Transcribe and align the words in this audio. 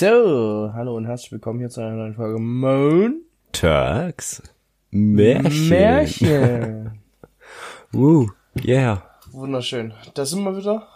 So, 0.00 0.70
hallo 0.72 0.96
und 0.96 1.04
herzlich 1.04 1.30
willkommen 1.30 1.58
hier 1.58 1.68
zu 1.68 1.82
einer 1.82 1.90
neuen 1.90 2.14
Folge 2.14 2.38
Moon 2.38 3.20
Turks. 3.52 4.42
Märchen. 4.90 5.68
Märchen. 5.68 7.02
Woo, 7.92 8.30
yeah. 8.64 9.02
Wunderschön. 9.30 9.92
Da 10.14 10.24
sind 10.24 10.42
wir 10.42 10.56
wieder. 10.56 10.88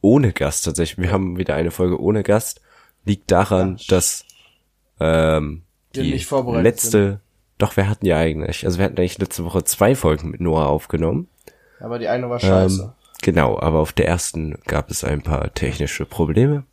Ohne 0.00 0.32
Gast 0.32 0.64
tatsächlich. 0.64 0.98
Wir 0.98 1.12
haben 1.12 1.38
wieder 1.38 1.54
eine 1.54 1.70
Folge 1.70 2.02
ohne 2.02 2.24
Gast. 2.24 2.60
Liegt 3.04 3.30
daran, 3.30 3.76
Ach, 3.78 3.86
dass 3.86 4.24
ähm, 4.98 5.62
Wir 5.92 6.02
die 6.02 6.60
letzte, 6.60 7.20
doch 7.58 7.76
wir 7.76 7.88
hatten 7.88 8.04
ja 8.04 8.16
eigentlich, 8.16 8.66
also 8.66 8.78
wir 8.78 8.86
hatten 8.86 8.98
eigentlich 8.98 9.18
letzte 9.18 9.44
Woche 9.44 9.62
zwei 9.62 9.94
Folgen 9.94 10.32
mit 10.32 10.40
Noah 10.40 10.66
aufgenommen. 10.66 11.28
Aber 11.78 12.00
die 12.00 12.08
eine 12.08 12.28
war 12.28 12.40
scheiße. 12.40 12.82
Ähm, 12.82 12.90
genau, 13.22 13.60
aber 13.60 13.78
auf 13.78 13.92
der 13.92 14.08
ersten 14.08 14.58
gab 14.66 14.90
es 14.90 15.04
ein 15.04 15.22
paar 15.22 15.54
technische 15.54 16.04
Probleme. 16.04 16.64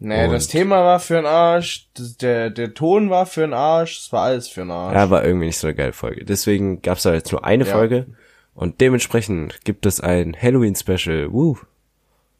Nee, 0.00 0.28
das 0.28 0.46
und- 0.46 0.50
Thema 0.50 0.76
war 0.84 0.98
für 1.00 1.14
den 1.14 1.26
Arsch, 1.26 1.88
das, 1.94 2.16
der, 2.16 2.50
der 2.50 2.74
Ton 2.74 3.08
war 3.10 3.26
für 3.26 3.42
den 3.42 3.54
Arsch, 3.54 3.98
es 4.00 4.12
war 4.12 4.24
alles 4.24 4.48
für 4.48 4.60
den 4.62 4.70
Arsch. 4.72 4.94
Ja, 4.94 5.08
war 5.10 5.24
irgendwie 5.24 5.46
nicht 5.46 5.58
so 5.58 5.66
eine 5.68 5.76
geile 5.76 5.92
Folge. 5.92 6.24
Deswegen 6.24 6.82
gab 6.82 6.96
es 6.98 7.04
da 7.04 7.14
jetzt 7.14 7.30
nur 7.32 7.44
eine 7.44 7.64
Ja. 7.64 7.72
Folge 7.72 8.06
und 8.54 8.80
dementsprechend 8.80 9.64
gibt 9.64 9.86
es 9.86 10.00
ein 10.00 10.36
Halloween-Special. 10.40 11.32
Woo. 11.32 11.56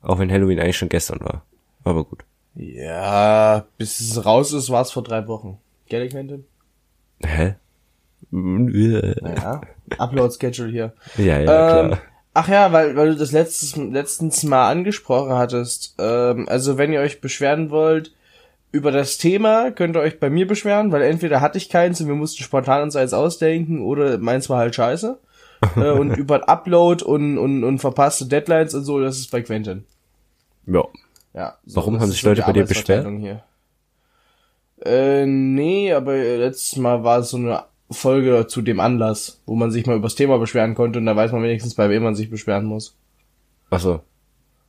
Auch 0.02 0.18
wenn 0.18 0.32
Halloween 0.32 0.58
eigentlich 0.58 0.78
schon 0.78 0.88
gestern 0.88 1.20
war. 1.20 1.44
Aber 1.84 2.04
gut. 2.04 2.24
Ja, 2.56 3.64
bis 3.78 4.00
es 4.00 4.24
raus 4.24 4.52
ist, 4.52 4.70
war 4.70 4.82
es 4.82 4.90
vor 4.90 5.02
drei 5.04 5.26
Wochen. 5.28 5.58
Gell, 5.88 6.08
Quentin? 6.08 6.44
Hä? 7.24 7.54
Ja, 8.32 9.00
Ja. 9.36 9.60
Upload-Schedule 9.98 10.70
hier. 10.70 10.92
ja, 11.16 11.38
ja 11.40 11.80
Ähm, 11.80 11.86
klar. 11.88 11.98
Ach 12.34 12.48
ja, 12.48 12.72
weil, 12.72 12.96
weil 12.96 13.10
du 13.10 13.16
das 13.16 13.32
letztes, 13.32 13.76
letztens 13.76 14.42
mal 14.42 14.70
angesprochen 14.70 15.32
hattest. 15.32 15.94
Ähm, 15.98 16.48
also 16.48 16.78
wenn 16.78 16.92
ihr 16.92 17.00
euch 17.00 17.20
beschweren 17.20 17.70
wollt 17.70 18.12
über 18.72 18.92
das 18.92 19.18
Thema, 19.18 19.70
könnt 19.70 19.96
ihr 19.96 20.00
euch 20.00 20.20
bei 20.20 20.30
mir 20.30 20.46
beschweren, 20.46 20.92
weil 20.92 21.02
entweder 21.02 21.40
hatte 21.40 21.58
ich 21.58 21.68
keins 21.68 22.00
und 22.00 22.08
wir 22.08 22.14
mussten 22.14 22.42
spontan 22.42 22.82
uns 22.82 22.96
eins 22.96 23.12
ausdenken 23.12 23.82
oder 23.82 24.18
meins 24.18 24.48
war 24.48 24.58
halt 24.58 24.74
scheiße. 24.74 25.18
äh, 25.76 25.90
und 25.90 26.16
über 26.16 26.48
Upload 26.48 27.04
und, 27.04 27.38
und, 27.38 27.64
und 27.64 27.78
verpasste 27.80 28.26
Deadlines 28.26 28.74
und 28.74 28.84
so, 28.84 29.00
das 29.00 29.18
ist 29.18 29.30
bei 29.30 29.42
Quentin. 29.42 29.84
Ja. 30.66 30.84
Ja. 31.32 31.58
so, 31.64 31.76
Warum 31.76 32.00
haben 32.00 32.10
sich 32.10 32.22
so 32.22 32.28
Leute 32.28 32.42
die 32.42 32.46
bei 32.46 32.52
dir 32.52 32.64
beschwert? 32.64 33.06
Hier. 33.18 33.42
Äh, 34.84 35.26
nee, 35.26 35.92
aber 35.92 36.16
letztes 36.16 36.76
Mal 36.76 37.04
war 37.04 37.18
es 37.18 37.30
so 37.30 37.36
eine 37.36 37.64
Folge 37.90 38.46
zu 38.46 38.62
dem 38.62 38.78
Anlass, 38.80 39.42
wo 39.46 39.54
man 39.56 39.70
sich 39.70 39.86
mal 39.86 39.96
übers 39.96 40.14
Thema 40.14 40.38
beschweren 40.38 40.74
konnte 40.74 40.98
und 40.98 41.06
da 41.06 41.16
weiß 41.16 41.32
man 41.32 41.42
wenigstens, 41.42 41.74
bei 41.74 41.88
wem 41.90 42.02
man 42.04 42.14
sich 42.14 42.30
beschweren 42.30 42.64
muss. 42.64 42.96
Ach 43.70 43.80
so. 43.80 44.00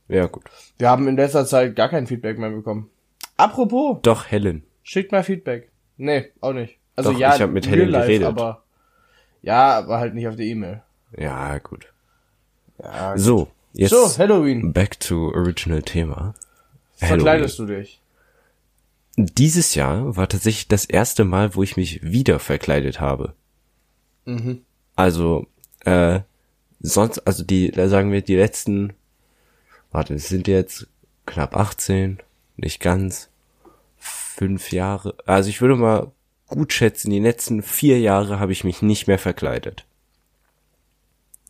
Ja, 0.08 0.26
gut. 0.26 0.44
Wir 0.78 0.90
haben 0.90 1.06
in 1.08 1.16
letzter 1.16 1.46
Zeit 1.46 1.76
gar 1.76 1.88
kein 1.88 2.06
Feedback 2.06 2.38
mehr 2.38 2.50
bekommen. 2.50 2.90
Apropos, 3.36 3.98
Doch, 4.02 4.26
Helen. 4.30 4.64
schickt 4.82 5.12
mal 5.12 5.22
Feedback. 5.22 5.70
Nee, 5.96 6.26
auch 6.40 6.52
nicht. 6.52 6.78
Also 6.96 7.12
Doch, 7.12 7.18
ja, 7.18 7.34
ich 7.34 7.40
hab 7.40 7.50
mit 7.52 7.66
Helen 7.68 7.88
life, 7.88 8.06
geredet. 8.06 8.26
aber 8.26 8.62
ja, 9.40 9.78
aber 9.78 9.98
halt 9.98 10.14
nicht 10.14 10.28
auf 10.28 10.36
der 10.36 10.46
E-Mail. 10.46 10.82
Ja, 11.16 11.58
gut. 11.58 11.86
Ja, 12.82 13.16
So, 13.16 13.48
jetzt 13.72 13.90
so, 13.90 14.18
Halloween. 14.18 14.72
back 14.72 14.98
to 15.00 15.30
original 15.32 15.82
Thema. 15.82 16.34
Verkleidest 16.96 17.58
du 17.58 17.66
dich? 17.66 18.01
Dieses 19.16 19.74
Jahr 19.74 20.16
war 20.16 20.28
tatsächlich 20.28 20.68
das 20.68 20.84
erste 20.84 21.24
Mal, 21.24 21.54
wo 21.54 21.62
ich 21.62 21.76
mich 21.76 22.02
wieder 22.02 22.38
verkleidet 22.38 23.00
habe. 23.00 23.34
Mhm. 24.24 24.62
Also, 24.96 25.46
äh, 25.80 26.20
sonst, 26.80 27.26
also 27.26 27.44
die, 27.44 27.70
da 27.70 27.88
sagen 27.88 28.12
wir, 28.12 28.22
die 28.22 28.36
letzten, 28.36 28.94
warte, 29.90 30.14
es 30.14 30.28
sind 30.28 30.48
jetzt 30.48 30.86
knapp 31.26 31.56
18, 31.56 32.18
nicht 32.56 32.80
ganz, 32.80 33.28
fünf 33.98 34.72
Jahre, 34.72 35.14
also 35.26 35.48
ich 35.48 35.60
würde 35.60 35.76
mal 35.76 36.10
gut 36.48 36.72
schätzen, 36.72 37.10
die 37.10 37.20
letzten 37.20 37.62
vier 37.62 38.00
Jahre 38.00 38.40
habe 38.40 38.52
ich 38.52 38.64
mich 38.64 38.82
nicht 38.82 39.06
mehr 39.06 39.18
verkleidet. 39.18 39.84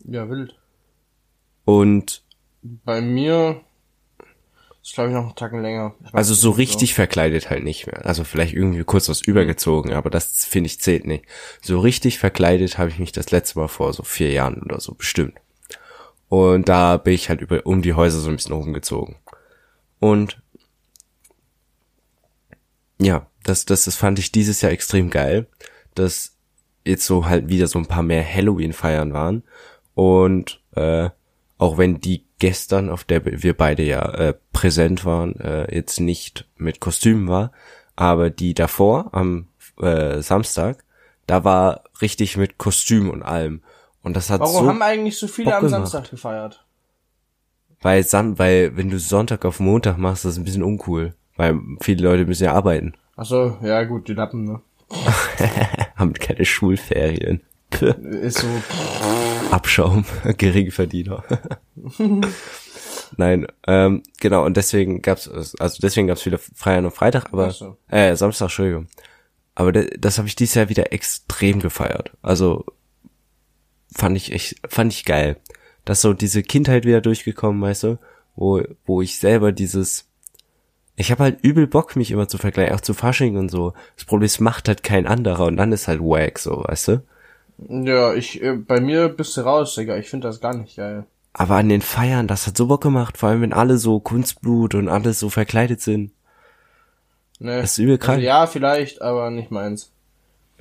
Ja, 0.05 0.29
wild. 0.29 0.59
Und 1.65 2.23
Bei 2.63 3.01
mir 3.01 3.61
ist 4.83 4.95
glaube 4.95 5.11
ich 5.11 5.15
noch 5.15 5.25
einen 5.25 5.35
Tacken 5.37 5.63
länger. 5.63 5.95
Also 6.13 6.35
so 6.35 6.51
richtig 6.51 6.95
verkleidet 6.95 7.51
halt 7.51 7.63
nicht 7.63 7.87
mehr. 7.87 8.05
Also 8.05 8.25
vielleicht 8.25 8.55
irgendwie 8.55 8.85
kurz 8.85 9.09
was 9.09 9.23
übergezogen, 9.23 9.93
aber 9.93 10.11
das 10.11 10.45
finde 10.45 10.67
ich 10.67 10.81
zählt 10.81 11.07
nicht. 11.07 11.25
So 11.61 11.79
richtig 11.79 12.19
verkleidet 12.19 12.79
habe 12.79 12.91
ich 12.91 12.99
mich 12.99 13.13
das 13.13 13.31
letzte 13.31 13.61
Mal 13.61 13.69
vor 13.69 13.93
so 13.93 14.03
vier 14.03 14.33
Jahren 14.33 14.61
oder 14.63 14.81
so 14.81 14.95
bestimmt. 14.95 15.35
Und 16.29 16.69
da 16.69 16.97
bin 16.97 17.15
ich 17.15 17.29
halt 17.29 17.41
über 17.43 17.67
um 17.67 17.83
die 17.83 17.95
Häuser 17.95 18.19
so 18.19 18.31
ein 18.31 18.37
bisschen 18.37 18.55
rumgezogen. 18.55 19.17
Und 20.01 20.43
ja, 22.99 23.27
das, 23.45 23.67
das, 23.67 23.85
das 23.85 23.97
fand 23.97 24.19
ich 24.19 24.33
dieses 24.33 24.63
Jahr 24.63 24.73
extrem 24.73 25.11
geil, 25.11 25.47
dass 25.95 26.37
jetzt 26.85 27.07
so 27.07 27.27
halt 27.27 27.49
wieder 27.49 27.67
so 27.67 27.79
ein 27.79 27.87
paar 27.87 28.03
mehr 28.03 28.25
Halloween-Feiern 28.25 29.13
waren. 29.13 29.43
Und 29.95 30.61
äh, 30.75 31.11
auch 31.59 31.79
wenn 31.79 32.01
die 32.01 32.25
gestern, 32.43 32.91
auf 32.91 33.05
der 33.05 33.25
wir 33.25 33.57
beide 33.57 33.85
ja 33.85 34.03
äh, 34.15 34.35
präsent 34.53 35.05
waren, 35.05 35.39
äh, 35.39 35.73
jetzt 35.73 36.01
nicht 36.01 36.49
mit 36.57 36.81
Kostümen 36.81 37.29
war, 37.29 37.53
aber 37.95 38.31
die 38.31 38.53
davor 38.53 39.11
am 39.13 39.47
äh, 39.81 40.21
Samstag, 40.23 40.83
da 41.29 41.45
war 41.45 41.85
richtig 42.01 42.37
mit 42.37 42.59
Kostüm 42.59 43.11
und 43.11 43.23
allem. 43.23 43.63
Und 44.03 44.17
das 44.17 44.29
hat 44.29 44.41
Warum 44.41 44.65
so, 44.65 44.69
haben 44.69 44.83
eigentlich 44.83 45.17
so 45.19 45.29
viele 45.29 45.51
Bock 45.51 45.55
am 45.55 45.67
gemacht. 45.67 45.87
Samstag 45.87 46.11
gefeiert? 46.11 46.65
weil, 47.81 48.03
Sam, 48.03 48.41
weil 48.41 48.77
wenn 48.77 48.91
du 48.91 48.99
Sonntag 48.99 49.45
auf 49.45 49.61
Montag 49.61 49.97
machst, 49.97 50.25
das 50.25 50.33
ist 50.33 50.39
ein 50.39 50.45
bisschen 50.45 50.65
uncool, 50.65 51.15
weil 51.37 51.61
viele 51.81 52.03
Leute 52.03 52.25
müssen 52.25 52.43
ja 52.43 52.55
arbeiten, 52.55 52.95
Ach 53.15 53.25
so, 53.25 53.57
ja 53.63 53.85
gut, 53.85 54.09
die 54.09 54.15
Lappen, 54.15 54.45
ne? 54.45 54.61
haben 55.95 56.15
keine 56.15 56.45
Schulferien. 56.45 57.41
Ist 58.21 58.39
so, 58.39 58.49
Abschaum, 59.53 60.05
Geringverdiener. 60.39 61.25
Nein, 63.17 63.47
ähm, 63.67 64.03
genau, 64.19 64.45
und 64.47 64.57
deswegen 64.57 65.03
gab's, 65.03 65.29
also 65.29 65.79
deswegen 65.83 66.07
gab's 66.07 66.25
wieder 66.25 66.39
Freitag 66.39 66.85
und 66.85 66.91
Freitag, 66.93 67.27
aber, 67.33 67.51
so. 67.51 67.77
äh, 67.89 68.17
Samstag, 68.17 68.47
Entschuldigung. 68.47 68.89
Aber 69.55 69.73
de, 69.73 69.97
das 69.99 70.17
habe 70.17 70.29
ich 70.29 70.37
dieses 70.37 70.55
Jahr 70.55 70.71
wieder 70.71 70.93
extrem 70.93 71.61
gefeiert. 71.61 72.13
Also, 72.23 72.65
fand 73.95 74.17
ich 74.17 74.33
echt, 74.33 74.57
fand 74.67 74.93
ich 74.93 75.05
geil. 75.05 75.37
Dass 75.85 76.01
so 76.01 76.15
diese 76.15 76.43
Kindheit 76.43 76.87
wieder 76.87 77.03
durchgekommen, 77.03 77.61
weißt 77.61 77.83
du, 77.83 77.99
wo, 78.35 78.63
wo 78.87 79.03
ich 79.03 79.19
selber 79.19 79.53
dieses, 79.53 80.09
ich 80.97 81.11
habe 81.11 81.25
halt 81.25 81.41
übel 81.43 81.67
Bock, 81.67 81.97
mich 81.97 82.11
immer 82.11 82.29
zu 82.29 82.39
vergleichen, 82.39 82.75
auch 82.75 82.81
zu 82.81 82.95
Fasching 82.95 83.37
und 83.37 83.51
so. 83.51 83.75
Das 83.97 84.07
Problem 84.07 84.27
ist, 84.27 84.41
macht 84.41 84.69
halt 84.69 84.83
kein 84.83 85.07
anderer 85.07 85.47
und 85.47 85.59
dann 85.59 85.73
ist 85.73 85.89
halt 85.89 86.01
wack, 86.01 86.39
so, 86.39 86.65
weißt 86.67 86.89
du? 86.89 87.03
Ja, 87.59 88.15
ich, 88.15 88.43
äh, 88.43 88.53
bei 88.55 88.81
mir 88.81 89.09
bist 89.09 89.37
du 89.37 89.43
raus, 89.43 89.75
Digga. 89.75 89.97
Ich 89.97 90.09
finde 90.09 90.29
das 90.29 90.41
gar 90.41 90.57
nicht 90.57 90.77
geil. 90.77 91.05
Aber 91.35 91.57
an 91.57 91.69
den 91.69 91.81
Feiern, 91.81 92.27
das 92.29 92.47
hat 92.47 92.57
so 92.57 92.67
Bock 92.67 92.83
gemacht, 92.83 93.17
vor 93.17 93.31
allem 93.31 93.41
wenn 93.43 93.53
alle 93.53 93.79
so 93.79 94.01
Kunstblut 94.01 94.75
und 94.75 94.89
alles 94.89 95.19
so 95.19 95.31
verkleidet 95.31 95.81
sind. 95.81 96.13
Ne. 97.39 97.61
Das 97.61 97.73
ist 97.73 97.79
übel 97.79 97.99
krank. 97.99 98.17
Also, 98.17 98.27
ja, 98.27 98.47
vielleicht, 98.47 99.01
aber 99.03 99.31
nicht 99.31 99.51
meins. 99.51 99.91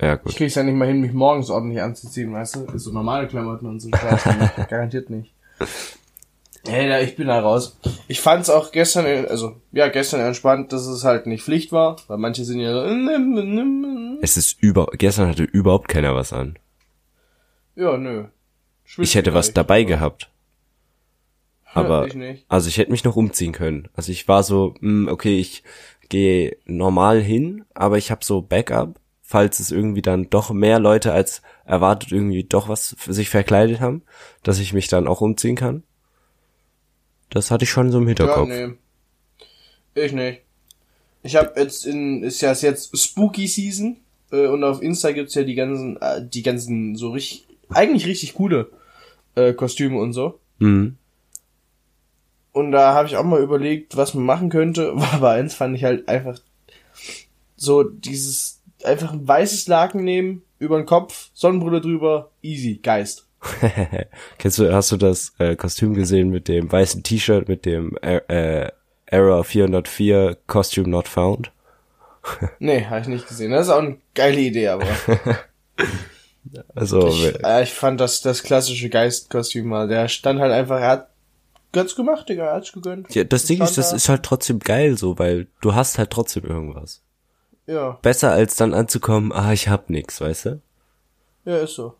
Ja, 0.00 0.14
Ich 0.14 0.22
gut. 0.22 0.36
krieg's 0.36 0.54
ja 0.54 0.62
nicht 0.62 0.74
mal 0.74 0.88
hin, 0.88 1.00
mich 1.00 1.12
morgens 1.12 1.50
ordentlich 1.50 1.82
anzuziehen, 1.82 2.32
weißt 2.32 2.56
du? 2.56 2.78
So 2.78 2.90
normale 2.90 3.28
Klamotten 3.28 3.66
und 3.66 3.80
so 3.80 3.90
Scheiß. 3.94 4.24
Garantiert 4.68 5.10
nicht. 5.10 5.32
Hey, 6.66 6.88
da, 6.88 7.00
ich 7.00 7.16
bin 7.16 7.26
da 7.26 7.40
raus. 7.40 7.76
Ich 8.08 8.20
fand's 8.20 8.48
auch 8.48 8.72
gestern, 8.72 9.04
äh, 9.04 9.26
also, 9.28 9.56
ja, 9.72 9.88
gestern 9.88 10.20
entspannt, 10.20 10.72
dass 10.72 10.86
es 10.86 11.04
halt 11.04 11.26
nicht 11.26 11.44
Pflicht 11.44 11.70
war, 11.72 11.96
weil 12.06 12.18
manche 12.18 12.44
sind 12.44 12.60
ja 12.60 12.72
so, 12.72 14.18
Es 14.22 14.36
ist 14.36 14.60
über, 14.62 14.86
gestern 14.96 15.28
hatte 15.28 15.42
überhaupt 15.44 15.88
keiner 15.88 16.14
was 16.14 16.32
an. 16.32 16.56
Ja, 17.76 17.96
nö. 17.96 18.24
Ich 18.98 19.14
hätte 19.14 19.32
was 19.34 19.46
Schwitzt 19.46 19.56
dabei 19.56 19.84
gehabt. 19.84 20.28
aber- 21.74 22.06
Ich 22.06 22.44
also 22.48 22.68
ich 22.68 22.76
hätte 22.78 22.90
mich 22.90 23.04
noch 23.04 23.16
umziehen 23.16 23.52
können. 23.52 23.88
Also 23.94 24.12
ich 24.12 24.28
war 24.28 24.42
so, 24.42 24.74
mh, 24.80 25.10
okay, 25.10 25.38
ich 25.40 25.62
gehe 26.10 26.56
normal 26.66 27.20
hin, 27.22 27.64
aber 27.72 27.96
ich 27.96 28.10
habe 28.10 28.22
so 28.24 28.42
Backup, 28.42 29.00
falls 29.22 29.58
es 29.60 29.70
irgendwie 29.70 30.02
dann 30.02 30.28
doch 30.28 30.50
mehr 30.50 30.78
Leute 30.78 31.12
als 31.14 31.40
erwartet 31.64 32.12
irgendwie 32.12 32.44
doch 32.44 32.68
was 32.68 32.94
für 32.98 33.14
sich 33.14 33.30
verkleidet 33.30 33.80
haben, 33.80 34.02
dass 34.42 34.58
ich 34.58 34.74
mich 34.74 34.88
dann 34.88 35.08
auch 35.08 35.22
umziehen 35.22 35.56
kann. 35.56 35.82
Das 37.30 37.50
hatte 37.50 37.64
ich 37.64 37.70
schon 37.70 37.90
so 37.90 37.96
im 37.98 38.04
Ja, 38.04 38.08
Hinterkopf. 38.08 38.48
nee. 38.48 38.74
Ich 39.94 40.12
nicht. 40.12 40.42
Ich 41.22 41.36
hab 41.36 41.56
jetzt 41.56 41.86
in, 41.86 42.22
ist 42.22 42.40
ja 42.42 42.52
jetzt 42.52 42.98
Spooky 42.98 43.46
Season, 43.46 43.96
äh, 44.32 44.46
und 44.48 44.64
auf 44.64 44.82
Insta 44.82 45.12
gibt's 45.12 45.34
ja 45.34 45.44
die 45.44 45.54
ganzen, 45.54 45.96
äh, 46.02 46.26
die 46.26 46.42
ganzen 46.42 46.96
so 46.96 47.10
richtig, 47.12 47.46
eigentlich 47.74 48.06
richtig 48.06 48.34
coole, 48.34 48.70
äh, 49.34 49.52
Kostüme 49.52 49.98
und 49.98 50.12
so. 50.12 50.38
Mhm. 50.58 50.96
Und 52.52 52.72
da 52.72 52.94
habe 52.94 53.08
ich 53.08 53.16
auch 53.16 53.24
mal 53.24 53.42
überlegt, 53.42 53.96
was 53.96 54.14
man 54.14 54.24
machen 54.24 54.50
könnte. 54.50 54.92
Aber 55.12 55.30
eins 55.30 55.54
fand 55.54 55.76
ich 55.76 55.84
halt 55.84 56.08
einfach 56.08 56.38
so 57.56 57.82
dieses 57.82 58.60
einfach 58.84 59.12
ein 59.12 59.26
weißes 59.26 59.68
Laken 59.68 60.04
nehmen, 60.04 60.42
über 60.58 60.76
den 60.76 60.86
Kopf, 60.86 61.30
Sonnenbrille 61.34 61.80
drüber, 61.80 62.30
easy, 62.42 62.80
Geist. 62.82 63.26
Kennst 64.38 64.58
du, 64.58 64.72
hast 64.72 64.92
du 64.92 64.96
das 64.96 65.32
äh, 65.38 65.56
Kostüm 65.56 65.94
gesehen 65.94 66.30
mit 66.30 66.48
dem 66.48 66.70
weißen 66.70 67.02
T-Shirt 67.02 67.48
mit 67.48 67.66
dem 67.66 67.96
äh, 68.02 68.18
äh, 68.28 68.70
Error 69.06 69.44
404 69.44 70.38
Costume 70.46 70.88
Not 70.88 71.08
Found? 71.08 71.52
Nee, 72.60 72.84
habe 72.84 73.00
ich 73.00 73.08
nicht 73.08 73.26
gesehen. 73.26 73.50
Das 73.50 73.66
ist 73.66 73.72
auch 73.72 73.82
eine 73.82 73.96
geile 74.14 74.38
Idee, 74.38 74.68
aber 74.68 74.86
Also, 76.74 77.08
ich, 77.08 77.44
äh, 77.44 77.62
ich 77.62 77.72
fand 77.72 78.00
das, 78.00 78.20
das 78.20 78.42
klassische 78.42 78.88
Geistkostüm 78.88 79.68
mal. 79.68 79.88
Der 79.88 80.08
stand 80.08 80.40
halt 80.40 80.52
einfach, 80.52 80.80
er 80.80 80.88
hat 80.88 81.08
ganz 81.72 81.94
gemacht, 81.94 82.28
Digga, 82.28 82.46
er 82.46 82.54
hat's 82.56 82.72
gegönnt. 82.72 83.14
ja, 83.14 83.24
das 83.24 83.44
Ding 83.44 83.62
ist, 83.62 83.78
das 83.78 83.92
ist 83.92 84.08
halt 84.08 84.22
trotzdem 84.22 84.58
geil 84.58 84.98
so, 84.98 85.18
weil 85.18 85.46
du 85.60 85.74
hast 85.74 85.98
halt 85.98 86.10
trotzdem 86.10 86.44
irgendwas. 86.44 87.02
Ja, 87.66 87.98
Besser 88.02 88.32
als 88.32 88.56
dann 88.56 88.74
anzukommen, 88.74 89.32
ah, 89.32 89.52
ich 89.52 89.68
hab 89.68 89.88
nix, 89.88 90.20
weißt 90.20 90.46
du? 90.46 90.60
ja, 91.44 91.58
ist 91.58 91.74
so. 91.74 91.94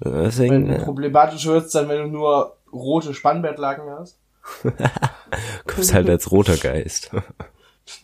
Deswegen, 0.00 0.68
Wenn 0.68 0.76
äh, 0.76 0.84
problematisch 0.84 1.46
wird's 1.46 1.72
dann, 1.72 1.88
wenn 1.88 2.02
du 2.02 2.08
nur 2.08 2.56
rote 2.72 3.14
Spannbettlaken 3.14 3.88
hast. 3.90 4.18
kommst 5.66 5.94
halt 5.94 6.08
als 6.08 6.30
roter 6.30 6.56
Geist. 6.56 7.10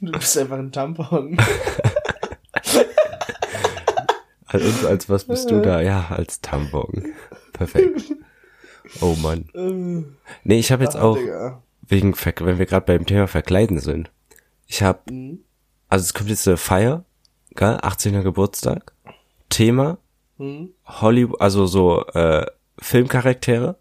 Du 0.00 0.12
bist 0.12 0.38
einfach 0.38 0.59
ein 0.59 0.71
Tampon. 0.71 1.37
Und 4.52 4.84
als 4.87 5.08
was 5.08 5.25
bist 5.25 5.50
du 5.50 5.60
da? 5.60 5.81
Ja, 5.81 6.06
als 6.10 6.40
Tampon. 6.40 7.04
Perfekt. 7.52 8.12
Oh 9.00 9.14
Mann. 9.14 10.16
Nee, 10.44 10.58
ich 10.58 10.72
habe 10.72 10.84
jetzt 10.84 10.96
auch, 10.96 11.16
Digga. 11.16 11.62
wegen, 11.82 12.14
wenn 12.14 12.58
wir 12.58 12.66
gerade 12.66 12.87
beim 12.87 13.06
Thema 13.06 13.26
Verkleiden 13.28 13.78
sind. 13.78 14.10
Ich 14.66 14.82
habe, 14.82 15.00
also 15.88 16.02
es 16.02 16.14
kommt 16.14 16.31
jetzt 16.31 16.46
eine 16.49 16.56
Feier, 16.56 17.04
gell? 17.54 17.78
18. 17.81 18.22
Geburtstag. 18.22 18.93
Thema, 19.49 19.99
Hm? 20.38 20.70
Hollywood, 20.87 21.40
also 21.40 21.66
so 21.66 22.06
äh, 22.06 22.46
Filmcharaktere, 22.78 23.76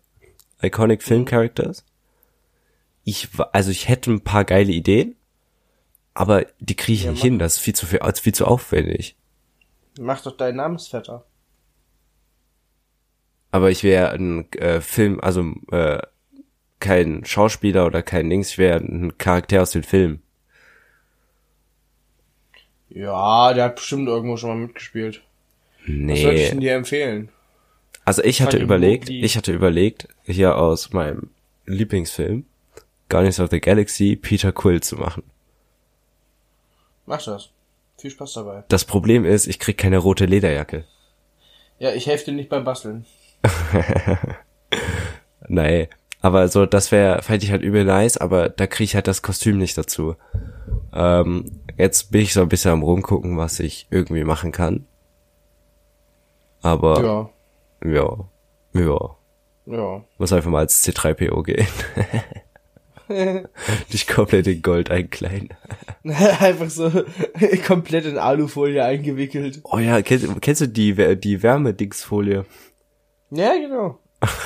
iconic 0.62 1.02
Film 1.02 1.26
Characters. 1.26 1.86
Ich, 3.04 3.30
also 3.52 3.72
ich 3.72 3.88
hätte 3.90 4.12
ein 4.12 4.22
paar 4.22 4.44
geile 4.46 4.72
Ideen, 4.72 5.16
aber 6.14 6.46
die 6.60 6.76
kriege 6.76 6.94
ich 6.98 7.04
Ja, 7.06 7.12
nicht 7.12 7.22
hin. 7.24 7.40
Das 7.40 7.56
ist 7.56 7.60
viel 7.62 7.74
zu 7.74 7.86
viel, 7.88 8.00
viel 8.22 8.34
zu 8.36 8.46
aufwendig. 8.46 9.16
Mach 10.00 10.22
doch 10.22 10.38
deinen 10.38 10.58
Namensvetter. 10.58 11.26
Aber 13.52 13.70
ich 13.70 13.84
wäre 13.84 14.12
ein 14.12 14.52
äh, 14.54 14.80
Film, 14.82 15.20
also 15.20 15.54
äh, 15.72 16.02
kein 16.80 17.26
Schauspieler 17.26 17.86
oder 17.86 18.02
kein 18.02 18.30
Dings, 18.30 18.52
ich 18.52 18.58
wäre 18.58 18.80
ein 18.80 19.18
Charakter 19.18 19.62
aus 19.62 19.72
dem 19.72 19.84
Film. 19.84 20.22
Ja, 22.90 23.54
der 23.54 23.66
hat 23.66 23.76
bestimmt 23.76 24.08
irgendwo 24.08 24.38
schon 24.38 24.50
mal 24.50 24.56
mitgespielt. 24.68 25.22
Was 25.86 26.22
soll 26.22 26.34
ich 26.34 26.50
denn 26.50 26.58
Nee. 26.60 26.66
dir 26.66 26.76
empfehlen? 26.76 27.30
Also 28.04 28.24
ich 28.24 28.42
hatte 28.42 28.58
überlegt, 28.58 29.10
ich 29.10 29.38
hatte 29.38 29.54
überlegt, 29.54 30.08
hier 30.24 30.58
aus 30.58 30.92
meinem 30.92 31.30
Lieblingsfilm, 31.66 32.46
Guardians 33.10 33.40
of 33.40 33.50
the 33.52 33.60
Galaxy, 33.62 34.16
Peter 34.16 34.52
Quill 34.52 34.82
zu 34.82 34.96
machen. 34.98 35.24
Mach 37.06 37.24
das. 37.24 37.50
Viel 38.02 38.10
Spaß 38.12 38.34
dabei. 38.34 38.64
Das 38.68 38.84
Problem 38.86 39.26
ist, 39.26 39.46
ich 39.46 39.60
krieg 39.60 39.78
keine 39.78 40.00
rote 40.00 40.26
Lederjacke. 40.26 40.86
Ja, 41.78 41.92
ich 41.94 42.08
helfe 42.08 42.26
dir 42.26 42.32
nicht 42.34 42.50
beim 42.50 42.64
Basteln. 42.64 43.06
Nee. 45.48 45.90
Aber 46.22 46.48
so, 46.48 46.66
das 46.68 46.92
wäre, 46.92 47.22
fände 47.24 47.46
ich 47.46 47.52
halt 47.52 47.64
übel 47.64 47.84
nice, 47.84 48.18
aber 48.18 48.48
da 48.50 48.68
krieg 48.68 48.86
ich 48.86 48.96
halt 48.96 49.08
das 49.08 49.22
Kostüm 49.24 49.58
nicht 49.58 49.76
dazu. 49.78 50.16
Ähm, 50.94 51.62
jetzt 51.78 52.12
bin 52.12 52.22
ich 52.22 52.34
so 52.34 52.42
ein 52.42 52.50
bisschen 52.50 52.72
am 52.72 52.84
rumgucken, 52.84 53.38
was 53.38 53.60
ich 53.60 53.88
irgendwie 53.90 54.24
machen 54.24 54.52
kann. 54.52 54.86
Aber, 56.62 57.30
Ja. 57.84 57.90
ja, 57.92 58.18
ja, 58.80 59.16
Ja. 59.66 60.04
muss 60.20 60.32
einfach 60.32 60.52
mal 60.52 60.60
als 60.60 60.84
C3PO 60.88 61.44
gehen. 61.44 61.68
Dich 63.94 64.08
komplett 64.08 64.48
in 64.48 64.62
Gold 64.62 64.90
einkleiden. 64.92 65.50
Einfach 66.40 66.70
so 66.70 66.92
komplett 67.68 68.06
in 68.06 68.18
Alufolie 68.18 68.84
eingewickelt. 68.84 69.60
Oh 69.64 69.78
ja, 69.80 70.02
kennst, 70.02 70.28
kennst 70.42 70.62
du 70.62 70.68
die, 70.68 71.18
die 71.18 71.44
Wärmedingsfolie? 71.44 72.46
Ja, 73.30 73.54
genau. 73.56 74.00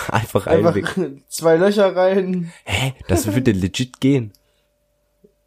Einfach 0.09 0.47
Einfach 0.47 0.69
einwickeln. 0.75 1.23
zwei 1.27 1.57
Löcher 1.57 1.95
rein. 1.95 2.51
Hä? 2.63 2.93
Das 3.07 3.33
würde 3.33 3.51
legit 3.51 3.99
gehen. 3.99 4.31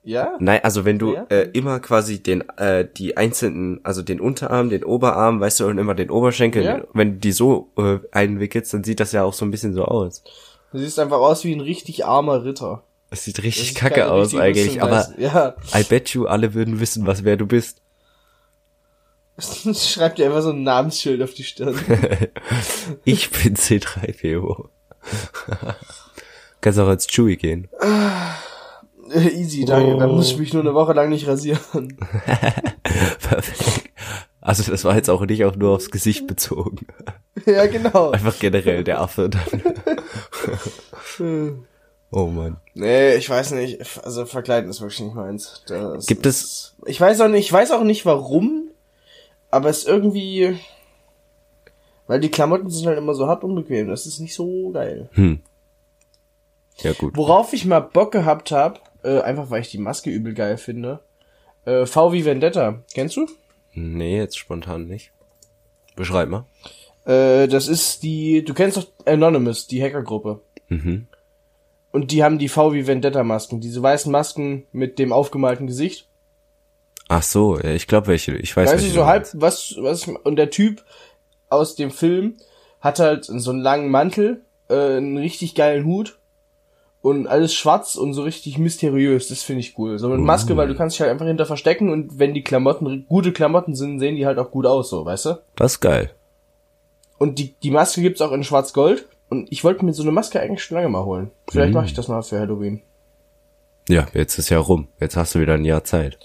Ja? 0.03 0.37
Nein, 0.39 0.61
also 0.63 0.85
wenn 0.85 0.99
du 0.99 1.15
Ja. 1.15 1.25
äh, 1.29 1.51
immer 1.53 1.81
quasi 1.81 2.23
den 2.23 2.43
äh, 2.57 2.87
die 2.97 3.17
einzelnen, 3.17 3.81
also 3.85 4.03
den 4.03 4.21
Unterarm, 4.21 4.71
den 4.71 4.85
Oberarm, 4.85 5.41
weißt 5.41 5.61
du, 5.61 5.67
und 5.67 5.79
immer 5.79 5.95
den 5.95 6.11
Oberschenkel, 6.11 6.65
Ja. 6.65 6.83
wenn 6.95 7.15
du 7.15 7.19
die 7.19 7.33
so 7.33 7.71
äh, 7.77 7.99
einwickelst, 8.13 8.73
dann 8.73 8.85
sieht 8.85 9.01
das 9.01 9.13
ja 9.13 9.25
auch 9.25 9.35
so 9.35 9.45
ein 9.45 9.51
bisschen 9.51 9.75
so 9.75 9.85
aus. 9.85 10.23
Du 10.73 10.79
siehst 10.79 10.99
einfach 10.99 11.19
aus 11.19 11.45
wie 11.45 11.55
ein 11.55 11.61
richtig 11.61 12.05
armer 12.07 12.45
Ritter. 12.45 12.85
Das 13.11 13.25
sieht 13.25 13.43
richtig 13.43 13.75
kacke 13.75 14.11
aus 14.11 14.35
eigentlich, 14.35 14.83
aber 14.83 15.09
Ja. 15.17 15.55
I 15.75 15.83
bet 15.83 16.11
you 16.11 16.27
alle 16.27 16.53
würden 16.55 16.79
wissen, 16.81 17.07
was 17.07 17.25
wer 17.25 17.37
du 17.37 17.47
bist. 17.47 17.81
Schreib 19.39 20.17
dir 20.17 20.27
einfach 20.27 20.43
so 20.43 20.51
ein 20.51 20.63
Namensschild 20.63 21.23
auf 21.23 21.33
die 21.33 21.45
Stirn. 21.45 21.79
Ich 23.05 23.31
bin 23.31 23.57
C3PO. 23.57 24.69
Kannst 26.61 26.79
auch 26.81 26.89
als 26.89 27.07
Chewie 27.07 27.37
gehen. 27.37 27.69
Easy, 29.15 29.65
danke. 29.65 29.97
Dann 29.97 30.11
muss 30.11 30.33
ich 30.33 30.39
mich 30.39 30.53
nur 30.53 30.63
eine 30.63 30.75
Woche 30.75 30.93
lang 30.93 31.09
nicht 31.09 31.27
rasieren. 31.29 31.97
Perfekt. 33.21 33.91
Also 34.41 34.71
das 34.71 34.85
war 34.85 34.97
jetzt 34.97 35.09
auch 35.09 35.25
nicht 35.25 35.45
auch 35.45 35.57
nur 35.57 35.77
aufs 35.77 35.91
Gesicht 35.91 36.27
bezogen. 36.27 36.87
ja, 37.47 37.67
genau. 37.67 38.11
Einfach 38.11 38.39
generell 38.39 38.83
der 38.85 39.01
Affe 39.01 39.31
dann. 39.31 39.63
Oh 42.11 42.27
Mann. 42.27 42.57
Nee, 42.75 43.17
ich 43.17 43.29
weiß 43.29 43.51
nicht. 43.53 43.81
Also 44.05 44.25
verkleiden 44.25 44.71
ist 44.71 44.81
wirklich 44.81 45.01
nicht 45.01 45.15
meins. 45.15 45.63
Das 45.67 46.07
Gibt 46.07 46.25
es- 46.27 46.43
ist, 46.43 46.75
Ich 46.87 47.01
weiß 47.01 47.21
auch 47.21 47.29
nicht, 47.29 47.47
ich 47.47 47.53
weiß 47.53 47.71
auch 47.73 47.83
nicht 47.85 48.07
warum, 48.07 48.71
aber 49.51 49.69
es 49.69 49.79
ist 49.81 49.89
irgendwie. 49.89 50.59
Weil 52.07 52.21
die 52.21 52.31
Klamotten 52.31 52.71
sind 52.71 52.87
halt 52.87 52.97
immer 52.97 53.15
so 53.15 53.27
hart 53.27 53.45
unbequem. 53.45 53.89
Das 53.89 54.07
ist 54.07 54.21
nicht 54.21 54.35
so 54.35 54.71
geil. 54.71 55.11
Hm. 55.13 55.41
Ja 56.79 56.93
gut. 56.95 57.15
Worauf 57.17 57.53
ich 57.53 57.67
mal 57.67 57.81
Bock 57.81 58.13
gehabt 58.13 58.53
hab, 58.53 58.81
äh, 59.05 59.21
einfach 59.21 59.51
weil 59.51 59.61
ich 59.61 59.71
die 59.71 59.79
Maske 59.79 60.09
übel 60.09 60.33
geil 60.33 60.57
finde. 60.57 61.01
Äh, 61.67 61.85
V 61.85 62.13
wie 62.13 62.25
Vendetta. 62.25 62.83
Kennst 62.95 63.17
du? 63.17 63.27
Nee, 63.75 64.17
jetzt 64.17 64.39
spontan 64.39 64.87
nicht. 64.87 65.11
Beschreib 65.97 66.31
mal. 66.31 66.47
Äh, 67.05 67.49
das 67.49 67.69
ist 67.69 68.03
die. 68.03 68.43
Du 68.45 68.55
kennst 68.55 68.79
doch 68.79 68.87
Anonymous, 69.05 69.67
die 69.67 69.83
Hackergruppe. 69.83 70.41
Mhm. 70.69 71.07
Und 71.99 72.13
die 72.13 72.23
haben 72.23 72.39
die 72.39 72.49
V 72.49 72.73
wie 72.75 72.87
Vendetta 72.87 73.25
Masken. 73.25 73.59
Diese 73.59 73.83
weißen 73.83 74.13
Masken 74.13 74.69
mit 74.71 75.01
dem 75.01 75.13
aufgemalten 75.13 75.67
Gesicht. 75.67 76.07
Ach 77.09 77.25
so, 77.25 77.59
ich 77.59 77.89
glaube 77.89 78.07
welche. 78.07 78.37
Ich 78.37 78.57
weiß 78.57 78.73
Weißt 78.73 78.87
du, 78.87 78.91
so 78.91 79.07
halb, 79.07 79.27
was, 79.33 79.75
was, 79.81 80.07
und 80.07 80.37
der 80.37 80.51
Typ 80.51 80.85
aus 81.49 81.75
dem 81.75 81.91
Film 81.91 82.37
hat 82.81 83.01
halt 83.01 83.25
so 83.25 83.51
einen 83.51 83.59
langen 83.59 83.91
Mantel, 83.91 84.43
äh, 84.69 84.75
einen 84.99 85.19
richtig 85.19 85.57
geilen 85.57 85.87
Hut 85.87 86.21
und 87.03 87.27
alles 87.27 87.53
schwarz 87.53 87.97
und 87.97 88.15
so 88.15 88.23
richtig 88.23 88.59
mysteriös. 88.59 89.27
Das 89.27 89.43
finde 89.43 89.63
ich 89.63 89.77
cool. 89.77 89.99
So 89.99 90.09
mit 90.09 90.21
Maske, 90.21 90.57
weil 90.57 90.69
du 90.69 90.77
kannst 90.77 90.95
dich 90.95 91.01
halt 91.01 91.11
einfach 91.11 91.27
hinter 91.27 91.47
verstecken 91.47 91.91
und 91.91 92.21
wenn 92.21 92.33
die 92.33 92.45
Klamotten 92.45 93.07
gute 93.09 93.33
Klamotten 93.33 93.75
sind, 93.75 93.99
sehen 93.99 94.15
die 94.15 94.25
halt 94.25 94.39
auch 94.39 94.53
gut 94.53 94.67
aus, 94.67 94.89
so, 94.89 95.05
weißt 95.05 95.27
du? 95.27 95.39
Das 95.57 95.73
ist 95.73 95.81
geil. 95.81 96.13
Und 97.19 97.41
die, 97.41 97.57
die 97.61 97.73
Maske 97.73 98.03
gibt's 98.03 98.21
auch 98.21 98.31
in 98.31 98.45
schwarz-gold 98.45 99.05
und 99.31 99.51
ich 99.53 99.65
wollte 99.65 99.85
mir 99.85 99.93
so 99.93 100.03
eine 100.03 100.13
Maske 100.13 100.41
eigentlich 100.41 100.63
schon 100.65 100.77
lange 100.77 100.89
mal 100.89 101.05
holen. 101.05 101.31
Vielleicht 101.51 101.71
Mhm. 101.71 101.75
mache 101.75 101.87
ich 101.87 101.95
das 101.95 102.09
mal 102.09 102.23
für 102.23 102.39
Halloween. 102.41 102.83
Ja, 103.89 104.07
jetzt 104.13 104.39
ist 104.39 104.49
ja 104.51 104.59
rum. 104.59 104.89
Jetzt 105.01 105.17
hast 105.17 105.35
du 105.35 105.41
wieder 105.41 105.55
ein 105.55 105.65
Jahr 105.65 105.85
Zeit. 105.85 106.19